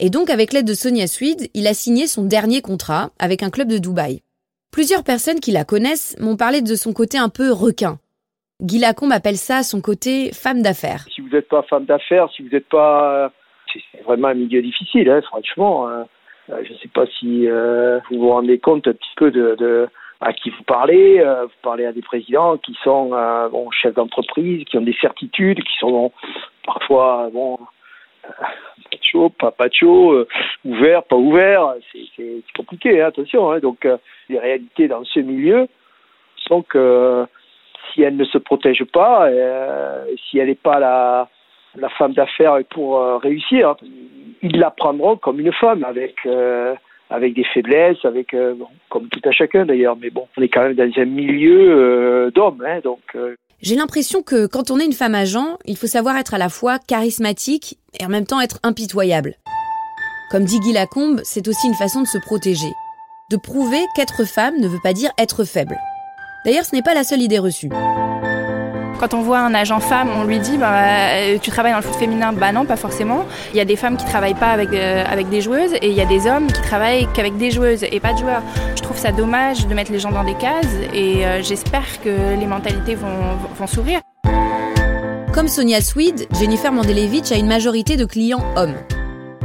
Et 0.00 0.10
donc, 0.10 0.30
avec 0.30 0.52
l'aide 0.52 0.66
de 0.66 0.74
Sonia 0.74 1.06
Swede, 1.06 1.46
il 1.54 1.68
a 1.68 1.74
signé 1.74 2.08
son 2.08 2.24
dernier 2.24 2.60
contrat 2.60 3.10
avec 3.20 3.44
un 3.44 3.50
club 3.50 3.68
de 3.68 3.78
Dubaï. 3.78 4.22
Plusieurs 4.72 5.04
personnes 5.04 5.38
qui 5.38 5.52
la 5.52 5.64
connaissent 5.64 6.16
m'ont 6.18 6.36
parlé 6.36 6.60
de 6.60 6.74
son 6.74 6.92
côté 6.92 7.18
un 7.18 7.28
peu 7.28 7.52
requin. 7.52 8.00
Guy 8.60 8.80
Lacombe 8.80 9.12
appelle 9.12 9.36
ça 9.36 9.62
son 9.62 9.80
côté 9.80 10.32
femme 10.32 10.62
d'affaires. 10.62 11.04
Si 11.14 11.20
vous 11.20 11.28
n'êtes 11.28 11.48
pas 11.48 11.62
femme 11.70 11.84
d'affaires, 11.84 12.28
si 12.34 12.42
vous 12.42 12.48
n'êtes 12.48 12.68
pas... 12.68 13.30
C'est 13.72 14.02
vraiment 14.02 14.28
un 14.28 14.34
milieu 14.34 14.60
difficile, 14.60 15.08
hein, 15.08 15.20
franchement. 15.22 15.88
Hein. 15.88 16.06
Euh, 16.50 16.62
je 16.64 16.72
ne 16.72 16.78
sais 16.78 16.88
pas 16.88 17.06
si 17.06 17.48
euh, 17.48 18.00
vous 18.10 18.20
vous 18.20 18.30
rendez 18.30 18.58
compte 18.58 18.86
un 18.88 18.92
petit 18.92 19.14
peu 19.16 19.30
de, 19.30 19.88
à 20.20 20.32
qui 20.32 20.50
vous 20.50 20.62
parlez. 20.64 21.20
Euh, 21.20 21.44
vous 21.44 21.52
parlez 21.62 21.84
à 21.84 21.92
des 21.92 22.02
présidents 22.02 22.56
qui 22.56 22.76
sont 22.82 23.10
bon, 23.50 23.70
chefs 23.70 23.94
d'entreprise, 23.94 24.64
qui 24.64 24.76
ont 24.78 24.82
des 24.82 24.96
certitudes, 25.00 25.62
qui 25.62 25.78
sont 25.78 26.12
parfois 26.64 27.30
bon, 27.32 27.58
pas 28.22 28.98
chaud, 29.02 29.30
pas, 29.30 29.50
pas 29.50 29.70
chaud, 29.70 30.24
ouvert, 30.64 31.02
pas 31.04 31.16
ouvert. 31.16 31.74
C'est 32.16 32.42
compliqué, 32.56 33.00
hein, 33.00 33.08
attention. 33.08 33.50
Hein. 33.50 33.60
Donc 33.60 33.86
les 34.28 34.38
réalités 34.38 34.88
dans 34.88 35.04
ce 35.04 35.20
milieu 35.20 35.68
sont 36.36 36.62
que 36.62 37.26
si 37.92 38.02
elle 38.02 38.16
ne 38.16 38.24
se 38.24 38.38
protège 38.38 38.84
pas, 38.84 39.28
si 40.28 40.38
elle 40.38 40.48
n'est 40.48 40.54
pas 40.54 40.78
la 40.78 41.28
la 41.80 41.88
femme 41.90 42.12
d'affaires 42.12 42.58
pour 42.70 43.00
réussir. 43.20 43.76
Ils 44.42 44.58
la 44.58 44.70
prendront 44.70 45.16
comme 45.16 45.40
une 45.40 45.52
femme 45.52 45.84
avec 45.84 46.14
avec 47.10 47.34
des 47.34 47.44
faiblesses, 47.44 48.04
avec 48.04 48.36
comme 48.88 49.08
tout 49.08 49.20
à 49.24 49.32
chacun 49.32 49.64
d'ailleurs. 49.66 49.96
Mais 49.96 50.10
bon, 50.10 50.26
on 50.36 50.42
est 50.42 50.48
quand 50.48 50.62
même 50.62 50.74
dans 50.74 50.90
un 50.96 51.04
milieu 51.04 52.30
d'hommes, 52.34 52.64
hein, 52.66 52.80
donc. 52.84 53.00
J'ai 53.60 53.74
l'impression 53.74 54.22
que 54.22 54.46
quand 54.46 54.70
on 54.70 54.78
est 54.78 54.86
une 54.86 54.92
femme 54.92 55.16
agent, 55.16 55.58
il 55.64 55.76
faut 55.76 55.88
savoir 55.88 56.16
être 56.16 56.34
à 56.34 56.38
la 56.38 56.48
fois 56.48 56.78
charismatique 56.78 57.76
et 57.98 58.04
en 58.04 58.08
même 58.08 58.24
temps 58.24 58.40
être 58.40 58.60
impitoyable. 58.62 59.34
Comme 60.30 60.44
dit 60.44 60.60
Guy 60.60 60.72
Lacombe, 60.72 61.20
c'est 61.24 61.48
aussi 61.48 61.66
une 61.66 61.74
façon 61.74 62.02
de 62.02 62.06
se 62.06 62.18
protéger. 62.18 62.70
De 63.30 63.36
prouver 63.36 63.80
qu'être 63.96 64.24
femme 64.24 64.60
ne 64.60 64.68
veut 64.68 64.78
pas 64.82 64.92
dire 64.92 65.10
être 65.18 65.44
faible. 65.44 65.76
D'ailleurs, 66.44 66.64
ce 66.64 66.76
n'est 66.76 66.82
pas 66.82 66.94
la 66.94 67.02
seule 67.02 67.22
idée 67.22 67.38
reçue. 67.38 67.70
Quand 68.98 69.14
on 69.14 69.22
voit 69.22 69.38
un 69.38 69.54
agent 69.54 69.78
femme, 69.78 70.08
on 70.16 70.24
lui 70.24 70.40
dit 70.40 70.58
bah, 70.58 70.72
euh, 71.12 71.38
Tu 71.40 71.50
travailles 71.50 71.70
dans 71.70 71.78
le 71.78 71.84
foot 71.84 71.94
féminin 71.94 72.32
Bah 72.32 72.50
non, 72.50 72.64
pas 72.64 72.76
forcément. 72.76 73.24
Il 73.52 73.56
y 73.56 73.60
a 73.60 73.64
des 73.64 73.76
femmes 73.76 73.96
qui 73.96 74.04
travaillent 74.04 74.34
pas 74.34 74.50
avec, 74.50 74.70
euh, 74.72 75.04
avec 75.08 75.28
des 75.28 75.40
joueuses 75.40 75.72
et 75.74 75.88
il 75.88 75.94
y 75.94 76.00
a 76.00 76.04
des 76.04 76.26
hommes 76.26 76.48
qui 76.48 76.60
travaillent 76.62 77.06
qu'avec 77.14 77.36
des 77.36 77.52
joueuses 77.52 77.84
et 77.84 78.00
pas 78.00 78.12
de 78.12 78.18
joueurs. 78.18 78.42
Je 78.74 78.82
trouve 78.82 78.98
ça 78.98 79.12
dommage 79.12 79.68
de 79.68 79.74
mettre 79.74 79.92
les 79.92 80.00
gens 80.00 80.10
dans 80.10 80.24
des 80.24 80.34
cases 80.34 80.66
et 80.92 81.24
euh, 81.24 81.42
j'espère 81.42 81.84
que 82.02 82.36
les 82.38 82.46
mentalités 82.46 82.96
vont, 82.96 83.36
vont 83.56 83.66
s'ouvrir. 83.68 84.00
Comme 85.32 85.46
Sonia 85.46 85.80
Swede, 85.80 86.26
Jennifer 86.36 86.72
Mandelevich 86.72 87.30
a 87.30 87.36
une 87.36 87.46
majorité 87.46 87.96
de 87.96 88.04
clients 88.04 88.42
hommes. 88.56 88.74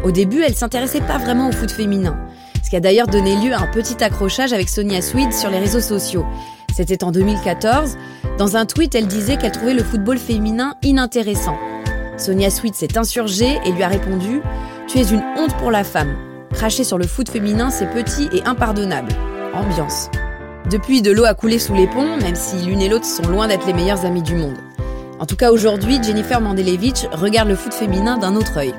Au 0.03 0.10
début, 0.10 0.41
elle 0.41 0.55
s'intéressait 0.55 1.01
pas 1.01 1.19
vraiment 1.19 1.50
au 1.50 1.51
foot 1.51 1.69
féminin, 1.69 2.17
ce 2.63 2.72
qui 2.72 2.75
a 2.75 2.79
d'ailleurs 2.79 3.07
donné 3.07 3.36
lieu 3.36 3.53
à 3.53 3.60
un 3.60 3.67
petit 3.67 4.03
accrochage 4.03 4.51
avec 4.51 4.67
Sonia 4.67 5.03
Swede 5.03 5.31
sur 5.31 5.51
les 5.51 5.60
réseaux 5.60 5.79
sociaux. 5.79 6.25
C'était 6.75 7.03
en 7.03 7.12
2014. 7.12 7.98
Dans 8.38 8.58
un 8.58 8.66
tweet, 8.66 8.96
elle 8.96 9.06
disait 9.06 9.38
qu'elle 9.38 9.52
trouvait 9.52 9.75
le 9.75 9.84
football 9.84 10.18
féminin 10.18 10.75
inintéressant. 10.82 11.56
Sonia 12.18 12.50
Sweet 12.50 12.74
s'est 12.74 12.98
insurgée 12.98 13.60
et 13.63 13.72
lui 13.72 13.84
a 13.84 13.88
répondu 13.88 14.42
Tu 14.88 14.98
es 15.00 15.04
une 15.04 15.24
honte 15.38 15.56
pour 15.58 15.70
la 15.70 15.84
femme. 15.84 16.16
Cracher 16.52 16.84
sur 16.84 16.98
le 16.98 17.06
foot 17.06 17.30
féminin, 17.30 17.70
c'est 17.70 17.90
petit 17.90 18.30
et 18.34 18.44
impardonnable. 18.44 19.12
Ambiance. 19.54 20.10
Depuis, 20.70 21.04
de 21.04 21.12
l'eau 21.12 21.25
a 21.25 21.36
coulé 21.36 21.60
sous 21.60 21.75
les 21.75 21.88
ponts, 21.88 22.18
même 22.18 22.36
si 22.36 22.58
l'une 22.66 22.82
et 22.82 22.90
l'autre 22.90 23.06
sont 23.06 23.28
loin 23.28 23.48
d'être 23.48 23.68
les 23.68 23.74
meilleures 23.74 24.06
amies 24.06 24.24
du 24.24 24.36
monde. 24.36 24.58
En 25.20 25.25
tout 25.28 25.36
cas, 25.36 25.52
aujourd'hui, 25.52 26.02
Jennifer 26.02 26.42
Mandelevich 26.42 27.08
regarde 27.12 27.50
le 27.50 27.56
foot 27.56 27.74
féminin 27.74 28.18
d'un 28.18 28.36
autre 28.36 28.58
œil. 28.58 28.74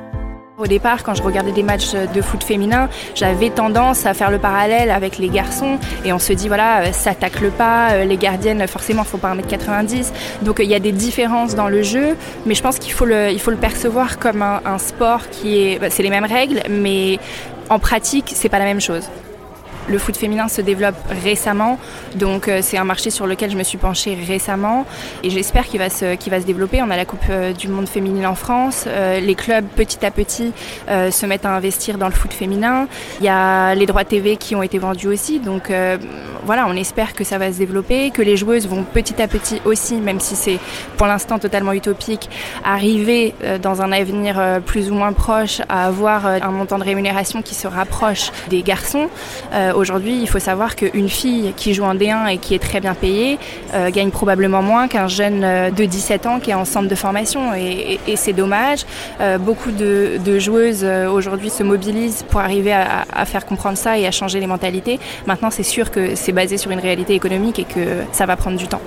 Au 0.56 0.68
départ, 0.68 1.02
quand 1.02 1.14
je 1.14 1.23
regardais 1.23 1.50
des 1.50 1.64
matchs 1.64 1.94
de 1.94 2.23
foot 2.23 2.44
féminin, 2.44 2.88
j'avais 3.16 3.50
tendance 3.50 4.06
à 4.06 4.14
faire 4.14 4.30
le 4.30 4.38
parallèle 4.38 4.88
avec 4.92 5.18
les 5.18 5.28
garçons 5.28 5.80
et 6.04 6.12
on 6.12 6.20
se 6.20 6.32
dit 6.32 6.46
voilà, 6.46 6.82
euh, 6.82 6.92
ça 6.92 7.12
tacle 7.12 7.50
pas, 7.50 7.90
euh, 7.90 8.04
les 8.04 8.16
gardiennes 8.16 8.64
forcément 8.68 9.02
faut 9.02 9.18
pas 9.18 9.34
1m90. 9.34 10.12
Donc 10.42 10.61
il 10.61 10.70
y 10.70 10.75
a 10.76 10.78
des 10.78 10.92
différences 10.92 11.56
dans 11.56 11.66
le 11.66 11.82
jeu, 11.82 12.16
mais 12.46 12.54
je 12.54 12.62
pense 12.62 12.78
qu'il 12.78 12.92
faut 12.92 13.04
le, 13.04 13.32
il 13.32 13.40
faut 13.40 13.50
le 13.50 13.56
percevoir 13.56 14.20
comme 14.20 14.42
un, 14.42 14.61
un 14.64 14.78
sport 14.78 15.28
qui 15.28 15.58
est, 15.58 15.80
bah, 15.80 15.90
c'est 15.90 16.04
les 16.04 16.11
mêmes 16.11 16.25
règles, 16.25 16.62
mais 16.70 17.18
en 17.68 17.80
pratique, 17.80 18.30
c'est 18.32 18.49
pas 18.49 18.61
la 18.61 18.66
même 18.66 18.80
chose. 18.80 19.08
Le 19.86 19.98
foot 19.98 20.16
féminin 20.16 20.48
se 20.48 20.62
développe 20.62 20.96
récemment, 21.22 21.78
donc 22.14 22.48
euh, 22.48 22.60
c'est 22.62 22.78
un 22.78 22.84
marché 22.84 23.10
sur 23.10 23.26
lequel 23.26 23.50
je 23.50 23.56
me 23.56 23.62
suis 23.62 23.76
penchée 23.76 24.16
récemment. 24.26 24.86
Et 25.22 25.28
j'espère 25.28 25.66
qu'il 25.66 25.78
va, 25.78 25.90
se, 25.90 26.16
développer. 26.46 26.82
On 26.82 26.90
a 26.90 26.96
la 26.96 27.04
Coupe 27.04 27.20
euh, 27.28 27.52
du 27.52 27.68
Monde 27.68 27.86
féminine 27.86 28.26
en 28.26 28.34
France, 28.34 28.84
euh, 28.86 29.20
les 29.20 29.34
clubs 29.34 29.66
petit 29.76 30.04
à 30.06 30.10
petit 30.10 30.52
se 30.88 31.26
mettent 31.26 31.44
à 31.44 31.50
investir 31.50 31.98
dans 31.98 32.06
le 32.06 32.14
foot 32.14 32.32
féminin. 32.32 32.86
Il 33.20 33.26
y 33.26 33.28
a 33.28 33.74
les 33.74 33.86
droits 33.86 34.04
TV 34.04 34.36
qui 34.36 34.54
ont 34.54 34.62
été 34.62 34.78
vendus 34.78 35.08
aussi, 35.08 35.38
donc 35.38 35.72
voilà, 36.44 36.66
on 36.68 36.76
espère 36.76 37.14
que 37.14 37.24
ça 37.24 37.38
va 37.38 37.52
se 37.52 37.58
développer, 37.58 38.10
que 38.10 38.22
les 38.22 38.36
joueuses 38.36 38.66
vont 38.66 38.84
petit 38.84 39.20
à 39.20 39.28
petit 39.28 39.60
aussi, 39.64 39.96
même 39.96 40.20
si 40.20 40.36
c'est 40.36 40.58
pour 40.96 41.06
l'instant 41.06 41.38
totalement 41.38 41.72
utopique, 41.72 42.28
arriver 42.64 43.34
dans 43.62 43.82
un 43.82 43.92
avenir 43.92 44.60
plus 44.64 44.90
ou 44.90 44.94
moins 44.94 45.12
proche 45.12 45.60
à 45.68 45.86
avoir 45.86 46.26
un 46.26 46.50
montant 46.50 46.78
de 46.78 46.84
rémunération 46.84 47.42
qui 47.42 47.54
se 47.54 47.66
rapproche 47.66 48.30
des 48.50 48.62
garçons 48.62 49.08
aujourd'hui, 49.74 50.20
il 50.20 50.28
faut 50.28 50.38
savoir 50.38 50.76
qu'une 50.76 51.08
fille 51.08 51.52
qui 51.56 51.74
joue 51.74 51.84
en 51.84 51.94
D1 51.94 52.28
et 52.32 52.38
qui 52.38 52.54
est 52.54 52.58
très 52.58 52.80
bien 52.80 52.94
payée 52.94 53.38
euh, 53.74 53.90
gagne 53.90 54.10
probablement 54.10 54.62
moins 54.62 54.88
qu'un 54.88 55.08
jeune 55.08 55.42
euh, 55.44 55.70
de 55.70 55.84
17 55.84 56.26
ans 56.26 56.40
qui 56.40 56.50
est 56.50 56.54
en 56.54 56.64
centre 56.64 56.88
de 56.88 56.94
formation. 56.94 57.54
Et, 57.54 57.98
c'est 58.16 58.32
dommage. 58.32 58.84
Euh, 59.20 59.38
beaucoup 59.38 59.70
de, 59.70 60.38
joueuses 60.38 60.84
aujourd'hui 60.84 61.50
se 61.50 61.62
mobilisent 61.62 62.24
pour 62.28 62.40
arriver 62.40 62.72
à, 62.72 63.04
à, 63.12 63.24
faire 63.24 63.46
comprendre 63.46 63.78
ça 63.78 63.98
et 63.98 64.06
à 64.06 64.10
changer 64.10 64.40
les 64.40 64.46
mentalités. 64.46 64.98
Maintenant, 65.26 65.50
c'est 65.50 65.62
sûr 65.62 65.90
que 65.90 66.14
c'est 66.14 66.32
basé 66.32 66.56
sur 66.56 66.70
une 66.70 66.80
réalité 66.80 67.14
économique 67.14 67.58
et 67.58 67.64
que 67.64 68.02
ça 68.12 68.26
va 68.26 68.36
prendre 68.36 68.56
du 68.56 68.66
temps. 68.66 68.80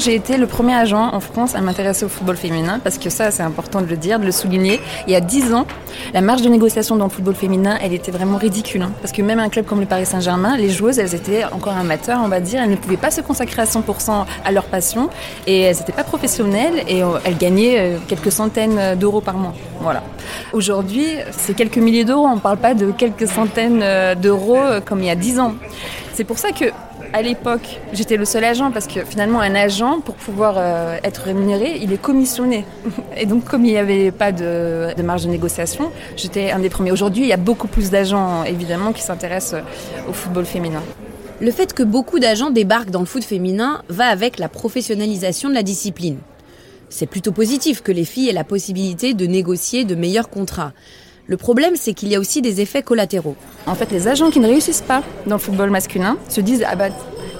J'ai 0.00 0.14
été 0.14 0.38
le 0.38 0.46
premier 0.46 0.72
agent 0.72 1.12
en 1.12 1.20
France 1.20 1.54
à 1.54 1.60
m'intéresser 1.60 2.06
au 2.06 2.08
football 2.08 2.38
féminin 2.38 2.80
parce 2.82 2.96
que 2.96 3.10
ça, 3.10 3.30
c'est 3.30 3.42
important 3.42 3.82
de 3.82 3.86
le 3.86 3.98
dire, 3.98 4.18
de 4.18 4.24
le 4.24 4.32
souligner. 4.32 4.80
Il 5.06 5.12
y 5.12 5.14
a 5.14 5.20
10 5.20 5.52
ans, 5.52 5.66
la 6.14 6.22
marge 6.22 6.40
de 6.40 6.48
négociation 6.48 6.96
dans 6.96 7.04
le 7.04 7.10
football 7.10 7.34
féminin, 7.34 7.76
elle 7.82 7.92
était 7.92 8.10
vraiment 8.10 8.38
ridicule. 8.38 8.80
Hein. 8.80 8.92
parce 9.02 9.12
que 9.12 9.20
même 9.20 9.38
un 9.38 9.50
club 9.50 9.66
comme 9.66 9.78
le 9.78 9.84
Paris 9.84 10.06
Saint-Germain, 10.06 10.56
les 10.56 10.70
joueuses, 10.70 10.98
elles 10.98 11.14
étaient 11.14 11.44
encore 11.44 11.76
amateurs, 11.76 12.22
on 12.24 12.28
va 12.28 12.40
dire. 12.40 12.62
Elles 12.62 12.70
ne 12.70 12.76
pouvaient 12.76 12.96
pas 12.96 13.10
se 13.10 13.20
consacrer 13.20 13.60
à 13.60 13.66
100% 13.66 14.24
à 14.42 14.52
leur 14.52 14.64
passion 14.64 15.10
et 15.46 15.60
elles 15.60 15.76
n'étaient 15.76 15.92
pas 15.92 16.04
professionnelles 16.04 16.82
et 16.88 17.02
euh, 17.02 17.18
elles 17.24 17.36
gagnaient 17.36 17.78
euh, 17.78 17.98
quelques 18.08 18.32
centaines 18.32 18.96
d'euros 18.98 19.20
par 19.20 19.34
mois. 19.36 19.52
Voilà. 19.80 20.02
Aujourd'hui, 20.54 21.08
c'est 21.32 21.52
quelques 21.52 21.76
milliers 21.76 22.04
d'euros. 22.04 22.26
On 22.26 22.36
ne 22.36 22.40
parle 22.40 22.56
pas 22.56 22.72
de 22.72 22.90
quelques 22.90 23.28
centaines 23.28 23.82
euh, 23.82 24.14
d'euros 24.14 24.60
comme 24.86 25.00
il 25.00 25.06
y 25.08 25.10
a 25.10 25.14
10 25.14 25.40
ans. 25.40 25.54
C'est 26.14 26.24
pour 26.24 26.38
ça 26.38 26.52
que 26.52 26.66
à 27.12 27.22
l'époque, 27.22 27.80
j'étais 27.92 28.16
le 28.16 28.24
seul 28.24 28.44
agent 28.44 28.70
parce 28.70 28.86
que 28.86 29.04
finalement, 29.04 29.40
un 29.40 29.54
agent, 29.54 30.00
pour 30.00 30.14
pouvoir 30.14 30.54
euh, 30.58 30.96
être 31.02 31.22
rémunéré, 31.22 31.78
il 31.80 31.92
est 31.92 32.00
commissionné. 32.00 32.64
Et 33.16 33.26
donc, 33.26 33.44
comme 33.44 33.64
il 33.64 33.72
n'y 33.72 33.78
avait 33.78 34.10
pas 34.10 34.32
de, 34.32 34.94
marge 35.02 35.24
de 35.24 35.28
négociation, 35.28 35.90
j'étais 36.16 36.50
un 36.50 36.60
des 36.60 36.70
premiers. 36.70 36.92
Aujourd'hui, 36.92 37.24
il 37.24 37.28
y 37.28 37.32
a 37.32 37.38
beaucoup 37.38 37.68
plus 37.68 37.90
d'agents, 37.90 38.44
évidemment, 38.44 38.92
qui 38.92 39.02
s'intéressent 39.02 39.60
euh, 39.60 40.10
au 40.10 40.12
football 40.12 40.44
féminin. 40.44 40.82
Le 41.40 41.50
fait 41.50 41.72
que 41.72 41.82
beaucoup 41.82 42.18
d'agents 42.18 42.50
débarquent 42.50 42.90
dans 42.90 43.00
le 43.00 43.06
foot 43.06 43.24
féminin 43.24 43.82
va 43.88 44.06
avec 44.06 44.38
la 44.38 44.48
professionnalisation 44.48 45.48
de 45.48 45.54
la 45.54 45.62
discipline. 45.62 46.18
C'est 46.90 47.06
plutôt 47.06 47.32
positif 47.32 47.82
que 47.82 47.92
les 47.92 48.04
filles 48.04 48.28
aient 48.28 48.34
la 48.34 48.44
possibilité 48.44 49.14
de 49.14 49.26
négocier 49.26 49.84
de 49.84 49.94
meilleurs 49.94 50.28
contrats. 50.28 50.72
Le 51.30 51.36
problème, 51.36 51.76
c'est 51.76 51.94
qu'il 51.94 52.08
y 52.08 52.16
a 52.16 52.18
aussi 52.18 52.42
des 52.42 52.60
effets 52.60 52.82
collatéraux. 52.82 53.36
En 53.68 53.76
fait, 53.76 53.92
les 53.92 54.08
agents 54.08 54.30
qui 54.30 54.40
ne 54.40 54.48
réussissent 54.48 54.80
pas 54.80 55.04
dans 55.28 55.36
le 55.36 55.40
football 55.40 55.70
masculin 55.70 56.16
se 56.28 56.40
disent 56.40 56.64
ah 56.68 56.74
bah 56.74 56.88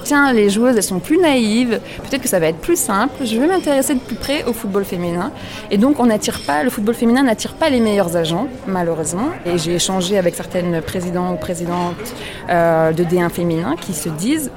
tiens, 0.04 0.32
les 0.32 0.48
joueuses 0.48 0.76
elles 0.76 0.84
sont 0.84 1.00
plus 1.00 1.18
naïves, 1.18 1.80
peut-être 2.04 2.22
que 2.22 2.28
ça 2.28 2.38
va 2.38 2.46
être 2.46 2.58
plus 2.58 2.78
simple, 2.78 3.12
je 3.24 3.36
vais 3.36 3.48
m'intéresser 3.48 3.94
de 3.94 3.98
plus 3.98 4.14
près 4.14 4.44
au 4.44 4.52
football 4.52 4.84
féminin. 4.84 5.32
Et 5.72 5.76
donc 5.76 5.98
on 5.98 6.06
n'attire 6.06 6.40
pas, 6.46 6.62
le 6.62 6.70
football 6.70 6.94
féminin 6.94 7.24
n'attire 7.24 7.54
pas 7.54 7.68
les 7.68 7.80
meilleurs 7.80 8.16
agents, 8.16 8.46
malheureusement. 8.68 9.30
Et 9.44 9.58
j'ai 9.58 9.74
échangé 9.74 10.16
avec 10.18 10.36
certaines 10.36 10.80
présidents 10.82 11.32
ou 11.32 11.36
présidentes 11.36 12.14
euh, 12.48 12.92
de 12.92 13.02
D1 13.02 13.28
féminin 13.28 13.74
qui 13.74 13.92
se 13.92 14.08
disent 14.08 14.52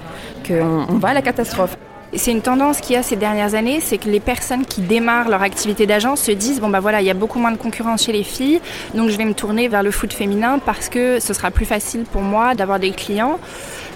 qu'on 0.47 0.99
va 0.99 1.07
à 1.07 1.13
la 1.15 1.23
catastrophe. 1.23 1.75
C'est 2.15 2.31
une 2.31 2.41
tendance 2.41 2.79
qu'il 2.79 2.93
y 2.93 2.97
a 2.97 3.01
ces 3.01 3.15
dernières 3.15 3.55
années, 3.55 3.79
c'est 3.81 3.97
que 3.97 4.07
les 4.07 4.19
personnes 4.19 4.65
qui 4.65 4.81
démarrent 4.81 5.29
leur 5.29 5.41
activité 5.41 5.87
d'agent 5.87 6.15
se 6.15 6.31
disent 6.31 6.61
bon 6.61 6.69
bah 6.69 6.79
voilà, 6.79 7.01
il 7.01 7.07
y 7.07 7.09
a 7.09 7.15
beaucoup 7.15 7.39
moins 7.39 7.51
de 7.51 7.57
concurrence 7.57 8.03
chez 8.03 8.11
les 8.11 8.23
filles, 8.23 8.61
donc 8.93 9.09
je 9.09 9.17
vais 9.17 9.25
me 9.25 9.33
tourner 9.33 9.67
vers 9.67 9.81
le 9.81 9.89
foot 9.89 10.13
féminin 10.13 10.59
parce 10.63 10.89
que 10.89 11.19
ce 11.19 11.33
sera 11.33 11.49
plus 11.49 11.65
facile 11.65 12.03
pour 12.03 12.21
moi 12.21 12.53
d'avoir 12.53 12.79
des 12.79 12.91
clients. 12.91 13.39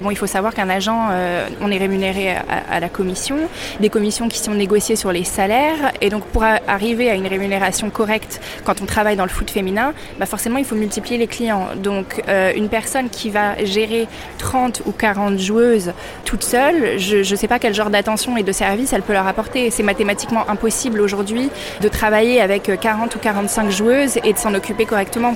Il 0.10 0.18
faut 0.18 0.28
savoir 0.28 0.54
qu'un 0.54 0.70
agent, 0.70 1.10
euh, 1.12 1.48
on 1.62 1.72
est 1.72 1.78
rémunéré 1.78 2.30
à, 2.30 2.80
la 2.80 2.90
commission, 2.90 3.38
des 3.80 3.90
commissions 3.90 4.28
qui 4.28 4.40
sont 4.40 4.54
négociées 4.54 4.96
sur 4.96 5.12
les 5.12 5.24
salaires, 5.24 5.92
et 6.02 6.10
donc 6.10 6.24
pour 6.26 6.44
arriver 6.44 7.10
à 7.10 7.16
une 7.16 7.28
rémunération 7.28 7.90
correcte 7.90 8.42
quand 8.64 8.82
on 8.82 8.86
travaille 8.86 9.16
dans 9.16 9.24
le 9.24 9.30
foot 9.30 9.50
féminin, 9.50 9.94
bah 10.20 10.26
forcément 10.26 10.58
il 10.58 10.66
faut 10.66 10.76
multiplier 10.76 11.18
les 11.18 11.28
clients. 11.28 11.68
Donc 11.76 12.24
euh, 12.28 12.52
une 12.56 12.70
personne 12.70 13.10
qui 13.10 13.30
va 13.30 13.64
gérer 13.64 14.08
30 14.38 14.84
ou 14.86 14.92
40 14.92 15.40
joueuses 15.40 15.94
toute 16.26 16.44
seule, 16.44 17.00
je 17.00 17.18
ne 17.18 17.36
sais 17.36 17.48
pas 17.48 17.60
quel 17.60 17.74
genre 17.74 17.90
d'attention 17.90 18.38
et 18.38 18.44
de 18.44 18.52
service 18.52 18.94
elle 18.94 19.02
peut 19.02 19.14
leur 19.14 19.28
apporter. 19.28 19.70
C'est 19.72 19.84
mathématiquement 19.84 20.50
impossible 20.50 21.02
aujourd'hui 21.02 21.50
de 21.82 21.88
travailler 21.88 22.42
avec 22.42 22.72
40 22.80 23.16
ou 23.16 23.20
45 23.20 23.70
joueuses 23.70 24.18
et 24.24 24.34
de 24.34 24.38
s'en 24.38 24.54
occuper 24.54 24.86
correctement. 24.86 25.36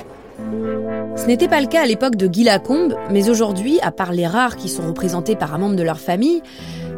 Ce 1.14 1.26
n'était 1.26 1.48
pas 1.48 1.60
le 1.60 1.66
cas 1.66 1.82
à 1.82 1.86
l'époque 1.86 2.16
de 2.16 2.26
Guy 2.26 2.44
Lacombe, 2.44 2.96
mais 3.10 3.28
aujourd'hui, 3.28 3.78
à 3.82 3.92
part 3.92 4.12
les 4.12 4.26
rares 4.26 4.56
qui 4.56 4.68
sont 4.68 4.86
représentés 4.86 5.36
par 5.36 5.54
un 5.54 5.58
membre 5.58 5.76
de 5.76 5.82
leur 5.82 6.00
famille, 6.00 6.42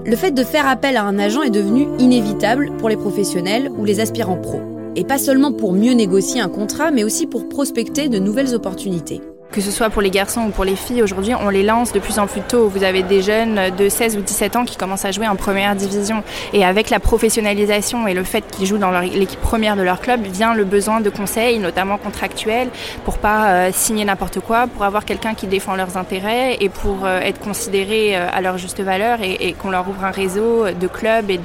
le 0.07 0.17
fait 0.17 0.31
de 0.31 0.45
faire 0.45 0.69
appel 0.69 0.97
à 0.97 1.05
un 1.05 1.19
agent 1.19 1.43
est 1.43 1.51
devenu 1.51 1.89
inévitable 1.99 2.77
pour 2.79 2.89
les 2.89 2.97
professionnels 2.97 3.71
ou 3.77 3.85
les 3.85 4.01
aspirants 4.01 4.41
pros. 4.41 4.61
Et 4.97 5.05
pas 5.05 5.19
seulement 5.19 5.53
pour 5.53 5.73
mieux 5.73 5.93
négocier 5.93 6.41
un 6.41 6.49
contrat, 6.49 6.91
mais 6.91 7.05
aussi 7.05 7.27
pour 7.27 7.49
prospecter 7.49 8.09
de 8.09 8.19
nouvelles 8.19 8.55
opportunités. 8.55 9.21
Que 9.55 9.61
ce 9.61 9.71
soit 9.71 9.89
pour 9.89 10.03
les 10.03 10.11
garçons 10.11 10.41
ou 10.41 10.51
pour 10.51 10.65
les 10.65 10.75
filles, 10.75 11.01
aujourd'hui, 11.01 11.33
on 11.41 11.49
les 11.49 11.63
lance 11.63 11.93
de 11.93 12.01
plus 12.01 12.19
en 12.19 12.27
plus 12.27 12.41
tôt. 12.41 12.67
Vous 12.67 12.83
avez 12.83 13.05
des 13.05 13.23
jeunes 13.23 13.71
de 13.79 13.89
16 13.89 14.17
ou 14.17 14.21
17 14.21 14.57
ans 14.57 14.65
qui 14.65 14.77
commencent 14.77 15.05
à 15.05 15.13
jouer 15.13 15.29
en 15.29 15.37
première 15.37 15.77
division. 15.77 16.25
Et 16.53 16.65
avec 16.65 16.91
la 16.91 16.99
professionnalisation 16.99 18.09
et 18.09 18.15
le 18.15 18.25
fait 18.25 18.45
qu'ils 18.51 18.67
jouent 18.67 18.79
dans 18.79 18.91
l'équipe 18.99 19.41
première 19.41 19.77
de 19.77 19.83
leur 19.83 20.01
club, 20.01 20.23
vient 20.23 20.55
le 20.55 20.65
besoin 20.65 21.01
de 21.01 21.09
conseils, 21.09 21.61
notamment 21.61 21.99
contractuels, 21.99 22.69
pour 23.05 23.19
pas 23.19 23.47
euh, 23.47 23.71
signer 23.73 24.05
n'importe 24.05 24.41
quoi, 24.41 24.67
pour 24.67 24.83
avoir 24.83 25.05
quelqu'un 25.05 25.35
qui 25.35 25.47
défend 25.47 25.77
leurs 25.77 25.97
intérêts 25.97 26.57
et 26.59 26.69
pour 26.69 27.05
euh, 27.05 27.21
être 27.21 27.39
considérés 27.39 28.17
euh, 28.17 28.27
à 28.33 28.41
leur 28.41 28.59
juste 28.59 28.81
valeur 28.81 29.21
et, 29.23 29.53
qu'on 29.53 29.71
leur 29.71 29.89
ouvre 29.89 30.05
un 30.05 30.11
réseau 30.11 30.65
de 30.69 30.87
clubs 30.89 31.31
et 31.31 31.39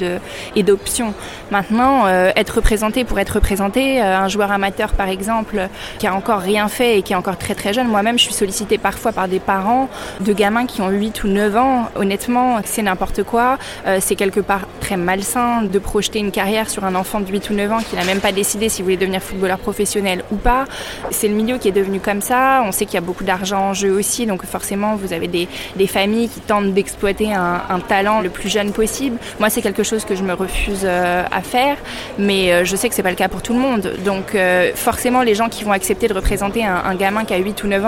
et 0.55 0.63
d'options. 0.63 1.13
Maintenant, 1.51 2.07
être 2.07 2.55
représenté 2.55 3.03
pour 3.03 3.19
être 3.19 3.35
représenté, 3.35 4.01
un 4.01 4.27
joueur 4.27 4.51
amateur 4.51 4.93
par 4.93 5.09
exemple, 5.09 5.67
qui 5.99 6.07
a 6.07 6.15
encore 6.15 6.39
rien 6.39 6.67
fait 6.69 6.97
et 6.97 7.01
qui 7.01 7.13
est 7.13 7.15
encore 7.15 7.37
très 7.37 7.53
très 7.53 7.73
jeune, 7.73 7.87
moi-même 7.99 8.17
je 8.17 8.23
suis 8.23 8.33
sollicitée 8.33 8.77
parfois 8.77 9.11
par 9.11 9.27
des 9.27 9.41
parents 9.41 9.89
de 10.21 10.31
gamins 10.31 10.65
qui 10.65 10.81
ont 10.81 10.87
8 10.87 11.25
ou 11.25 11.27
9 11.27 11.57
ans. 11.57 11.89
Honnêtement, 11.95 12.61
c'est 12.63 12.81
n'importe 12.81 13.23
quoi. 13.23 13.57
c'est 13.99 14.15
quelque 14.15 14.39
part 14.39 14.61
très 14.79 14.95
malsain 14.95 15.63
de 15.63 15.79
projeter 15.79 16.19
une 16.19 16.31
carrière 16.31 16.69
sur 16.69 16.85
un 16.85 16.95
enfant 16.95 17.19
de 17.19 17.29
8 17.29 17.49
ou 17.49 17.53
9 17.55 17.71
ans 17.73 17.79
qui 17.79 17.97
n'a 17.97 18.05
même 18.05 18.21
pas 18.21 18.31
décidé 18.31 18.69
s'il 18.69 18.85
voulait 18.85 18.95
devenir 18.95 19.21
footballeur 19.21 19.59
professionnel 19.59 20.23
ou 20.31 20.37
pas. 20.37 20.63
C'est 21.11 21.27
le 21.27 21.33
milieu 21.33 21.57
qui 21.57 21.67
est 21.67 21.73
devenu 21.73 21.99
comme 21.99 22.21
ça. 22.21 22.63
On 22.65 22.71
sait 22.71 22.85
qu'il 22.85 22.95
y 22.95 22.97
a 22.97 23.01
beaucoup 23.01 23.25
d'argent 23.25 23.59
en 23.59 23.73
jeu 23.73 23.91
aussi, 23.91 24.25
donc 24.25 24.45
forcément 24.45 24.95
vous 24.95 25.11
avez 25.11 25.27
des, 25.27 25.47
familles 25.87 26.29
qui 26.29 26.39
tentent 26.39 26.73
d'exploiter 26.73 27.33
un, 27.33 27.79
talent 27.87 28.21
le 28.21 28.29
plus 28.29 28.49
jeune 28.49 28.71
possible. 28.71 29.17
Moi, 29.39 29.49
c'est 29.49 29.61
quelque 29.61 29.83
chose 29.83 30.05
que 30.05 30.15
je 30.15 30.23
me 30.23 30.33
refuse 30.33 30.81
euh, 30.83 31.23
à 31.31 31.41
faire, 31.41 31.77
mais 32.17 32.51
euh, 32.51 32.65
je 32.65 32.75
sais 32.75 32.89
que 32.89 32.95
c'est 32.95 33.03
pas 33.03 33.09
le 33.09 33.15
cas 33.15 33.27
pour 33.27 33.41
tout 33.41 33.53
le 33.53 33.59
monde. 33.59 33.93
Donc 34.05 34.35
euh, 34.35 34.71
forcément, 34.75 35.23
les 35.23 35.35
gens 35.35 35.49
qui 35.49 35.63
vont 35.63 35.71
accepter 35.71 36.07
de 36.07 36.13
représenter 36.13 36.63
un, 36.63 36.75
un 36.85 36.95
gamin 36.95 37.25
qui 37.25 37.33
a 37.33 37.37
8 37.37 37.63
ou 37.63 37.67
9 37.67 37.78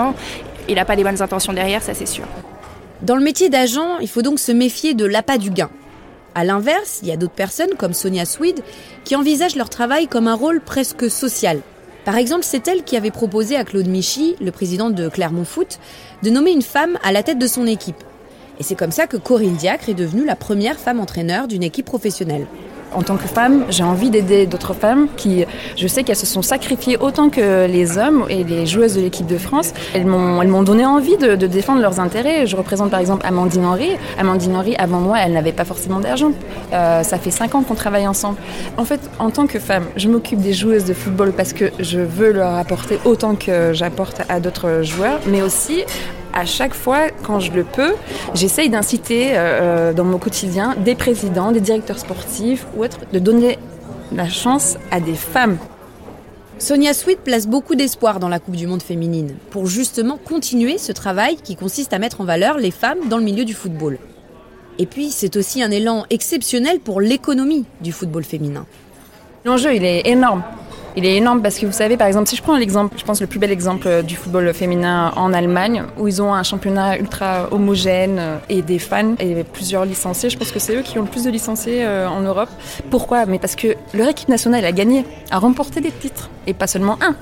il 0.68 0.76
n'a 0.76 0.84
pas 0.84 0.94
les 0.94 1.04
bonnes 1.04 1.20
intentions 1.20 1.52
derrière, 1.52 1.82
ça 1.82 1.94
c'est 1.94 2.06
sûr. 2.06 2.24
Dans 3.02 3.16
le 3.16 3.22
métier 3.22 3.48
d'agent, 3.48 3.98
il 3.98 4.08
faut 4.08 4.22
donc 4.22 4.38
se 4.38 4.52
méfier 4.52 4.94
de 4.94 5.04
l'appât 5.04 5.38
du 5.38 5.50
gain. 5.50 5.70
À 6.34 6.44
l'inverse, 6.44 7.00
il 7.02 7.08
y 7.08 7.12
a 7.12 7.16
d'autres 7.16 7.32
personnes, 7.32 7.74
comme 7.76 7.92
Sonia 7.92 8.24
Swede, 8.24 8.62
qui 9.04 9.16
envisagent 9.16 9.56
leur 9.56 9.68
travail 9.68 10.06
comme 10.06 10.28
un 10.28 10.34
rôle 10.34 10.60
presque 10.60 11.10
social. 11.10 11.60
Par 12.04 12.16
exemple, 12.16 12.44
c'est 12.44 12.66
elle 12.68 12.84
qui 12.84 12.96
avait 12.96 13.10
proposé 13.10 13.56
à 13.56 13.64
Claude 13.64 13.86
Michy, 13.86 14.36
le 14.40 14.50
président 14.50 14.90
de 14.90 15.08
Clermont 15.08 15.44
Foot, 15.44 15.78
de 16.22 16.30
nommer 16.30 16.52
une 16.52 16.62
femme 16.62 16.98
à 17.04 17.12
la 17.12 17.22
tête 17.22 17.38
de 17.38 17.46
son 17.46 17.66
équipe. 17.66 18.02
Et 18.58 18.62
c'est 18.62 18.74
comme 18.74 18.92
ça 18.92 19.06
que 19.06 19.16
Corinne 19.16 19.56
Diacre 19.56 19.88
est 19.88 19.94
devenue 19.94 20.24
la 20.24 20.36
première 20.36 20.78
femme 20.78 21.00
entraîneur 21.00 21.48
d'une 21.48 21.62
équipe 21.62 21.86
professionnelle 21.86 22.46
en 22.94 23.02
tant 23.02 23.16
que 23.16 23.28
femme, 23.28 23.64
j'ai 23.70 23.84
envie 23.84 24.10
d'aider 24.10 24.46
d'autres 24.46 24.74
femmes 24.74 25.08
qui, 25.16 25.44
je 25.76 25.86
sais 25.86 26.02
qu'elles 26.04 26.16
se 26.16 26.26
sont 26.26 26.42
sacrifiées 26.42 26.96
autant 26.98 27.30
que 27.30 27.66
les 27.66 27.98
hommes 27.98 28.26
et 28.28 28.44
les 28.44 28.66
joueuses 28.66 28.94
de 28.94 29.00
l'équipe 29.00 29.26
de 29.26 29.38
France. 29.38 29.72
Elles 29.94 30.06
m'ont, 30.06 30.62
donné 30.62 30.86
envie 30.86 31.16
de, 31.16 31.34
de, 31.34 31.46
défendre 31.46 31.80
leurs 31.80 31.98
intérêts. 31.98 32.46
Je 32.46 32.56
représente 32.56 32.90
par 32.90 33.00
exemple 33.00 33.26
Amandine 33.26 33.64
Henry. 33.64 33.90
Amandine 34.18 34.56
Henry, 34.56 34.76
avant 34.76 35.00
moi, 35.00 35.18
elle 35.20 35.32
n'avait 35.32 35.52
pas 35.52 35.64
forcément 35.64 36.00
d'argent. 36.00 36.32
Euh, 36.72 37.02
ça 37.02 37.18
fait 37.18 37.30
cinq 37.30 37.54
ans 37.54 37.62
qu'on 37.62 37.74
travaille 37.74 38.06
ensemble. 38.06 38.38
En 38.76 38.84
fait, 38.84 39.00
en 39.18 39.30
tant 39.30 39.46
que 39.46 39.58
femme, 39.58 39.84
je 39.96 40.08
m'occupe 40.08 40.40
des 40.40 40.52
joueuses 40.52 40.84
de 40.84 40.94
football 40.94 41.32
parce 41.32 41.52
que 41.52 41.72
je 41.78 42.00
veux 42.00 42.32
leur 42.32 42.54
apporter 42.56 42.98
autant 43.04 43.34
que 43.34 43.72
j'apporte 43.72 44.22
à 44.28 44.40
d'autres 44.40 44.82
joueurs, 44.82 45.20
mais 45.26 45.42
aussi 45.42 45.84
à 46.32 46.46
chaque 46.46 46.74
fois, 46.74 47.10
quand 47.22 47.40
je 47.40 47.52
le 47.52 47.64
peux, 47.64 47.94
j'essaye 48.34 48.68
d'inciter 48.68 49.32
euh, 49.32 49.36
euh, 49.36 49.92
dans 49.92 50.04
mon 50.04 50.18
quotidien 50.18 50.74
des 50.76 50.94
présidents, 50.94 51.52
des 51.52 51.60
directeurs 51.60 51.98
sportifs 51.98 52.66
ou 52.76 52.84
autres, 52.84 53.00
de 53.12 53.18
donner 53.18 53.58
la 54.14 54.28
chance 54.28 54.76
à 54.90 55.00
des 55.00 55.14
femmes. 55.14 55.58
Sonia 56.58 56.94
Sweet 56.94 57.20
place 57.20 57.46
beaucoup 57.46 57.74
d'espoir 57.74 58.20
dans 58.20 58.28
la 58.28 58.38
Coupe 58.38 58.56
du 58.56 58.66
Monde 58.66 58.82
féminine 58.82 59.34
pour 59.50 59.66
justement 59.66 60.16
continuer 60.16 60.78
ce 60.78 60.92
travail 60.92 61.36
qui 61.36 61.56
consiste 61.56 61.92
à 61.92 61.98
mettre 61.98 62.20
en 62.20 62.24
valeur 62.24 62.58
les 62.58 62.70
femmes 62.70 63.08
dans 63.08 63.18
le 63.18 63.24
milieu 63.24 63.44
du 63.44 63.54
football. 63.54 63.98
Et 64.78 64.86
puis, 64.86 65.10
c'est 65.10 65.36
aussi 65.36 65.62
un 65.62 65.70
élan 65.70 66.04
exceptionnel 66.10 66.80
pour 66.80 67.00
l'économie 67.00 67.64
du 67.80 67.92
football 67.92 68.24
féminin. 68.24 68.66
L'enjeu, 69.44 69.74
il 69.74 69.84
est 69.84 70.06
énorme. 70.08 70.42
Il 70.96 71.06
est 71.06 71.16
énorme 71.16 71.40
parce 71.40 71.58
que 71.58 71.66
vous 71.66 71.72
savez, 71.72 71.96
par 71.96 72.06
exemple, 72.06 72.28
si 72.28 72.36
je 72.36 72.42
prends 72.42 72.56
l'exemple, 72.56 72.96
je 72.98 73.04
pense 73.04 73.20
le 73.20 73.26
plus 73.26 73.38
bel 73.38 73.50
exemple 73.50 74.02
du 74.02 74.16
football 74.16 74.52
féminin 74.52 75.12
en 75.16 75.32
Allemagne, 75.32 75.84
où 75.98 76.06
ils 76.06 76.20
ont 76.20 76.34
un 76.34 76.42
championnat 76.42 76.98
ultra 76.98 77.48
homogène 77.50 78.20
et 78.48 78.62
des 78.62 78.78
fans 78.78 79.14
et 79.18 79.42
plusieurs 79.44 79.84
licenciés. 79.84 80.28
Je 80.30 80.36
pense 80.36 80.52
que 80.52 80.58
c'est 80.58 80.76
eux 80.76 80.82
qui 80.82 80.98
ont 80.98 81.02
le 81.02 81.08
plus 81.08 81.24
de 81.24 81.30
licenciés 81.30 81.84
euh, 81.84 82.08
en 82.08 82.20
Europe. 82.20 82.50
Pourquoi? 82.90 83.26
Mais 83.26 83.38
parce 83.38 83.56
que 83.56 83.74
leur 83.94 84.08
équipe 84.08 84.28
nationale 84.28 84.64
a 84.64 84.72
gagné, 84.72 85.04
a 85.30 85.38
remporté 85.38 85.80
des 85.80 85.90
titres, 85.90 86.30
et 86.46 86.54
pas 86.54 86.66
seulement 86.66 86.98
un. 87.00 87.16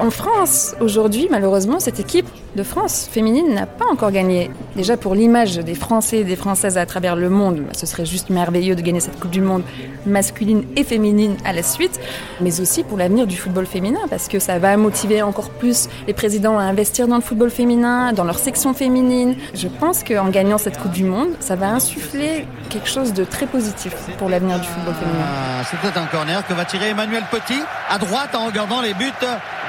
En 0.00 0.10
France, 0.10 0.74
aujourd'hui, 0.80 1.28
malheureusement, 1.30 1.78
cette 1.78 2.00
équipe 2.00 2.26
de 2.56 2.62
France 2.64 3.08
féminine 3.10 3.54
n'a 3.54 3.66
pas 3.66 3.86
encore 3.86 4.10
gagné. 4.10 4.50
Déjà 4.74 4.96
pour 4.96 5.14
l'image 5.14 5.56
des 5.58 5.74
Français 5.76 6.18
et 6.18 6.24
des 6.24 6.34
Françaises 6.34 6.78
à 6.78 6.86
travers 6.86 7.14
le 7.14 7.30
monde, 7.30 7.62
ce 7.76 7.86
serait 7.86 8.04
juste 8.04 8.28
merveilleux 8.28 8.74
de 8.74 8.80
gagner 8.80 8.98
cette 8.98 9.18
Coupe 9.20 9.30
du 9.30 9.40
Monde 9.40 9.62
masculine 10.04 10.64
et 10.76 10.82
féminine 10.82 11.36
à 11.44 11.52
la 11.52 11.62
suite, 11.62 12.00
mais 12.40 12.60
aussi 12.60 12.82
pour 12.82 12.98
l'avenir 12.98 13.26
du 13.26 13.36
football 13.36 13.66
féminin, 13.66 14.00
parce 14.10 14.26
que 14.26 14.40
ça 14.40 14.58
va 14.58 14.76
motiver 14.76 15.22
encore 15.22 15.50
plus 15.50 15.88
les 16.08 16.12
présidents 16.12 16.58
à 16.58 16.62
investir 16.62 17.06
dans 17.06 17.16
le 17.16 17.22
football 17.22 17.50
féminin, 17.50 18.12
dans 18.12 18.24
leur 18.24 18.38
section 18.38 18.74
féminine. 18.74 19.36
Je 19.54 19.68
pense 19.68 20.02
qu'en 20.02 20.28
gagnant 20.28 20.58
cette 20.58 20.78
Coupe 20.78 20.92
du 20.92 21.04
Monde, 21.04 21.30
ça 21.38 21.54
va 21.54 21.68
insuffler 21.68 22.46
quelque 22.68 22.88
chose 22.88 23.12
de 23.12 23.24
très 23.24 23.46
positif 23.46 23.94
pour 24.18 24.28
l'avenir 24.28 24.58
du 24.58 24.66
football 24.66 24.94
féminin. 24.94 25.24
Ah, 25.24 25.76
peut-être 25.80 25.98
un 25.98 26.06
corner 26.06 26.46
que 26.46 26.52
va 26.52 26.64
tirer 26.64 26.90
Emmanuel 26.90 27.22
Petit 27.30 27.62
à 27.88 27.98
droite 27.98 28.34
en 28.34 28.46
regardant 28.46 28.80
les 28.80 28.94
buts 28.94 29.12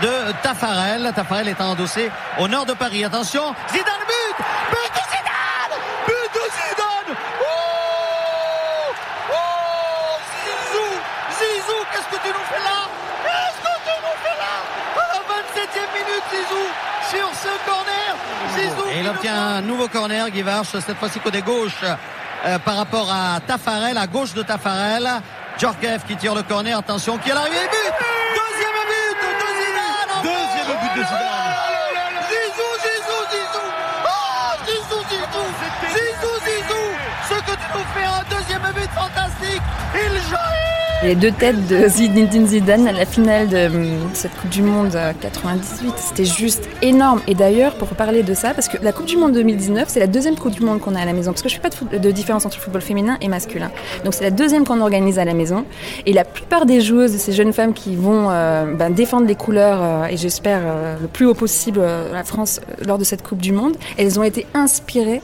de 0.01 0.07
Tafarel. 0.41 1.11
Tafarel 1.15 1.47
est 1.49 1.61
endossé 1.61 2.11
au 2.39 2.47
nord 2.47 2.65
de 2.65 2.73
Paris. 2.73 3.03
Attention, 3.03 3.53
Zidane 3.71 4.05
but! 4.07 4.45
But 4.71 4.91
de 4.93 5.03
Zidane! 5.11 5.77
But 6.07 6.29
de 6.33 6.43
Zidane! 6.57 7.17
Oh! 7.41 8.93
Oh! 9.31 10.17
Zizou! 10.43 10.89
Zizou, 11.39 11.79
qu'est-ce 11.91 12.09
que 12.15 12.21
tu 12.21 12.29
nous 12.29 12.45
fais 12.51 12.63
là? 12.63 12.79
Qu'est-ce 13.23 13.59
que 13.61 13.75
tu 13.87 13.95
nous 14.05 14.17
fais 14.23 14.37
là? 14.43 14.55
À 14.95 15.05
la 15.13 15.21
27e 15.33 15.91
minute, 15.93 16.25
Zizou 16.31 16.65
sur 17.11 17.29
ce 17.35 17.51
corner. 17.69 18.11
Zizou 18.55 18.89
Et 18.91 18.99
il 19.01 19.07
obtient 19.07 19.35
un 19.57 19.61
nouveau 19.61 19.87
corner, 19.87 20.29
Guy 20.29 20.41
Varche, 20.41 20.69
cette 20.85 20.97
fois-ci 20.97 21.19
côté 21.19 21.41
gauche 21.41 21.83
euh, 21.83 22.59
par 22.59 22.77
rapport 22.77 23.11
à 23.11 23.39
Tafarel, 23.41 23.97
à 23.97 24.07
gauche 24.07 24.33
de 24.33 24.41
Tafarel. 24.43 25.07
Djorkaeff 25.57 26.05
qui 26.05 26.15
tire 26.17 26.35
le 26.35 26.43
corner, 26.43 26.77
attention, 26.77 27.17
qui 27.17 27.29
est 27.29 27.33
l'arrivée, 27.33 27.55
but 27.55 27.93
Deuxième 28.35 28.79
but 28.91 29.17
de 29.23 29.47
Zidane 29.55 30.21
Deuxième 30.21 30.77
but 30.81 30.99
de 30.99 31.05
Zidane 31.05 32.15
Zizou, 32.27 32.71
Zizou, 32.83 33.19
Zizou 33.31 33.67
Oh, 34.05 34.65
Zizou, 34.67 34.99
Zizou 35.95 36.33
Zizou, 36.45 36.85
Ce 37.29 37.35
que 37.39 37.55
tu 37.55 37.67
nous 37.73 37.85
fais 37.93 38.05
un 38.05 38.23
deuxième 38.29 38.73
but 38.73 38.91
fantastique 38.91 39.61
Il 39.93 40.21
les 41.05 41.13
deux 41.13 41.31
têtes 41.31 41.67
de 41.67 41.87
Zinedine 41.87 42.47
Zidane 42.47 42.87
à 42.87 42.91
la 42.91 43.05
finale 43.05 43.47
de 43.47 43.69
cette 44.13 44.35
Coupe 44.37 44.49
du 44.49 44.63
Monde 44.63 44.97
98, 45.21 45.93
c'était 45.97 46.25
juste 46.25 46.67
énorme. 46.81 47.21
Et 47.27 47.35
d'ailleurs, 47.35 47.75
pour 47.75 47.89
parler 47.89 48.23
de 48.23 48.33
ça, 48.33 48.55
parce 48.55 48.67
que 48.67 48.77
la 48.81 48.91
Coupe 48.91 49.05
du 49.05 49.15
Monde 49.15 49.33
2019, 49.33 49.87
c'est 49.87 49.99
la 49.99 50.07
deuxième 50.07 50.35
Coupe 50.35 50.53
du 50.53 50.63
Monde 50.63 50.79
qu'on 50.79 50.95
a 50.95 51.01
à 51.01 51.05
la 51.05 51.13
maison, 51.13 51.31
parce 51.31 51.43
que 51.43 51.49
je 51.49 51.57
ne 51.57 51.61
fais 51.61 51.69
pas 51.69 51.97
de, 51.99 52.11
différence 52.11 52.47
entre 52.47 52.57
le 52.57 52.61
football 52.63 52.81
féminin 52.81 53.17
et 53.21 53.27
masculin. 53.27 53.69
Donc 54.03 54.15
c'est 54.15 54.23
la 54.23 54.31
deuxième 54.31 54.65
qu'on 54.65 54.81
organise 54.81 55.19
à 55.19 55.25
la 55.25 55.35
maison. 55.35 55.65
Et 56.07 56.13
la 56.13 56.23
plupart 56.23 56.65
des 56.65 56.81
joueuses, 56.81 57.17
ces 57.17 57.33
jeunes 57.33 57.53
femmes 57.53 57.73
qui 57.73 57.95
vont 57.95 58.31
euh, 58.31 58.73
ben, 58.73 58.89
défendre 58.89 59.27
les 59.27 59.35
couleurs, 59.35 59.83
euh, 59.83 60.05
et 60.05 60.17
j'espère 60.17 60.61
euh, 60.63 60.95
le 60.99 61.07
plus 61.07 61.27
haut 61.27 61.35
possible 61.35 61.81
la 62.13 62.23
France 62.23 62.61
lors 62.83 62.97
de 62.97 63.03
cette 63.03 63.21
Coupe 63.21 63.41
du 63.41 63.51
Monde, 63.51 63.75
elles 63.97 64.19
ont 64.19 64.23
été 64.23 64.47
inspirées 64.55 65.21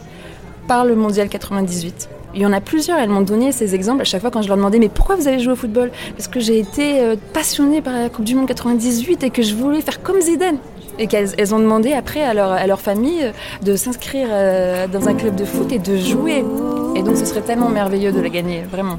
par 0.72 0.86
le 0.86 0.96
Mondial 0.96 1.28
98. 1.28 2.08
Il 2.34 2.42
y 2.42 2.46
en 2.46 2.54
a 2.54 2.62
plusieurs, 2.62 2.98
elles 2.98 3.10
m'ont 3.10 3.24
donné 3.24 3.52
ces 3.52 3.76
exemples 3.76 4.04
à 4.04 4.06
chaque 4.06 4.22
fois 4.22 4.32
quand 4.32 4.42
je 4.42 4.48
leur 4.48 4.56
demandais 4.56 4.80
mais 4.80 4.88
pourquoi 4.88 5.18
vous 5.18 5.28
avez 5.28 5.38
joué 5.38 5.52
au 5.52 5.58
football? 5.58 5.92
Parce 6.16 6.30
que 6.30 6.40
j'ai 6.40 6.60
été 6.60 7.02
euh, 7.02 7.18
passionnée 7.34 7.82
par 7.82 7.92
la 7.92 8.08
Coupe 8.08 8.24
du 8.24 8.36
Monde 8.36 8.48
98 8.48 9.22
et 9.26 9.32
que 9.32 9.42
je 9.42 9.54
voulais 9.54 9.82
faire 9.82 10.02
comme 10.02 10.22
Zidane. 10.22 10.60
Et 10.98 11.08
qu'elles 11.08 11.32
elles 11.38 11.54
ont 11.54 11.60
demandé 11.60 11.92
après 11.92 12.24
à 12.24 12.34
leur, 12.34 12.54
à 12.54 12.66
leur 12.68 12.80
famille 12.80 13.22
euh, 13.22 13.32
de 13.66 13.76
s'inscrire 13.76 14.30
euh, 14.32 14.88
dans 14.88 15.10
un 15.10 15.14
club 15.14 15.36
de 15.36 15.44
foot 15.44 15.74
et 15.74 15.80
de 15.80 15.98
jouer. 15.98 16.46
Et 16.96 17.04
donc 17.04 17.18
ce 17.18 17.26
serait 17.26 17.42
tellement 17.42 17.68
merveilleux 17.68 18.14
de 18.14 18.22
la 18.22 18.30
gagner, 18.30 18.64
vraiment. 18.72 18.98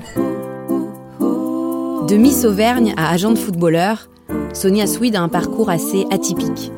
De 2.07 2.17
Miss 2.19 2.45
Auvergne 2.45 2.93
à 2.99 3.11
agent 3.15 3.31
de 3.31 3.39
footballeur, 3.39 4.11
Sonia 4.53 4.87
Swede 4.87 5.17
a 5.17 5.23
un 5.23 5.31
parcours 5.31 5.71
assez 5.71 6.05
atypique. 6.11 6.71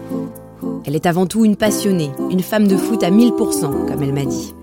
Elle 0.86 0.94
est 0.94 1.06
avant 1.06 1.26
tout 1.26 1.44
une 1.44 1.56
passionnée, 1.56 2.12
une 2.30 2.44
femme 2.44 2.68
de 2.68 2.76
foot 2.76 3.02
à 3.02 3.10
1000%, 3.10 3.88
comme 3.88 4.02
elle 4.04 4.12
m'a 4.12 4.24
dit. 4.24 4.54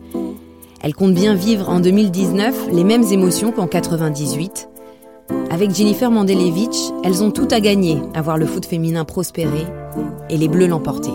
Elle 0.83 0.95
compte 0.95 1.13
bien 1.13 1.35
vivre 1.35 1.69
en 1.69 1.79
2019 1.79 2.69
les 2.71 2.83
mêmes 2.83 3.03
émotions 3.03 3.51
qu'en 3.51 3.67
98. 3.67 4.67
Avec 5.51 5.75
Jennifer 5.75 6.09
Mandelevich, 6.09 6.91
elles 7.03 7.23
ont 7.23 7.29
tout 7.29 7.47
à 7.51 7.59
gagner 7.59 7.99
à 8.15 8.21
voir 8.23 8.39
le 8.39 8.47
foot 8.47 8.65
féminin 8.65 9.05
prospérer 9.05 9.67
et 10.31 10.37
les 10.37 10.47
Bleus 10.47 10.65
l'emporter. 10.65 11.11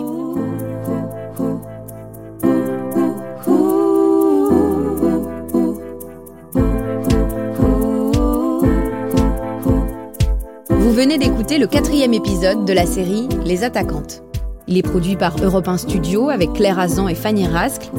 Vous 10.69 10.93
venez 10.93 11.17
d'écouter 11.17 11.57
le 11.57 11.67
quatrième 11.67 12.13
épisode 12.13 12.63
de 12.63 12.71
la 12.71 12.85
série 12.85 13.27
Les 13.43 13.65
Attaquantes. 13.65 14.23
Il 14.67 14.77
est 14.77 14.83
produit 14.83 15.17
par 15.17 15.35
Europe 15.43 15.67
1 15.67 15.77
Studio 15.77 16.29
avec 16.29 16.53
Claire 16.53 16.79
Azan 16.79 17.09
et 17.09 17.15
Fanny 17.15 17.47
Rascle. 17.47 17.89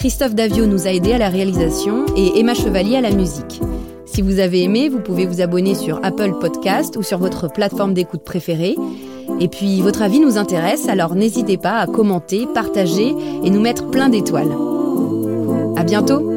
Christophe 0.00 0.34
Davio 0.34 0.64
nous 0.64 0.86
a 0.86 0.92
aidés 0.92 1.12
à 1.12 1.18
la 1.18 1.28
réalisation 1.28 2.06
et 2.16 2.40
Emma 2.40 2.54
Chevalier 2.54 2.96
à 2.96 3.02
la 3.02 3.10
musique. 3.10 3.60
Si 4.06 4.22
vous 4.22 4.38
avez 4.38 4.62
aimé, 4.62 4.88
vous 4.88 5.00
pouvez 5.00 5.26
vous 5.26 5.42
abonner 5.42 5.74
sur 5.74 6.00
Apple 6.02 6.32
Podcast 6.40 6.96
ou 6.96 7.02
sur 7.02 7.18
votre 7.18 7.52
plateforme 7.52 7.92
d'écoute 7.92 8.24
préférée. 8.24 8.76
Et 9.40 9.48
puis, 9.48 9.82
votre 9.82 10.00
avis 10.00 10.18
nous 10.18 10.38
intéresse, 10.38 10.88
alors 10.88 11.14
n'hésitez 11.14 11.58
pas 11.58 11.76
à 11.80 11.86
commenter, 11.86 12.46
partager 12.54 13.14
et 13.44 13.50
nous 13.50 13.60
mettre 13.60 13.90
plein 13.90 14.08
d'étoiles. 14.08 14.56
À 15.76 15.84
bientôt! 15.84 16.29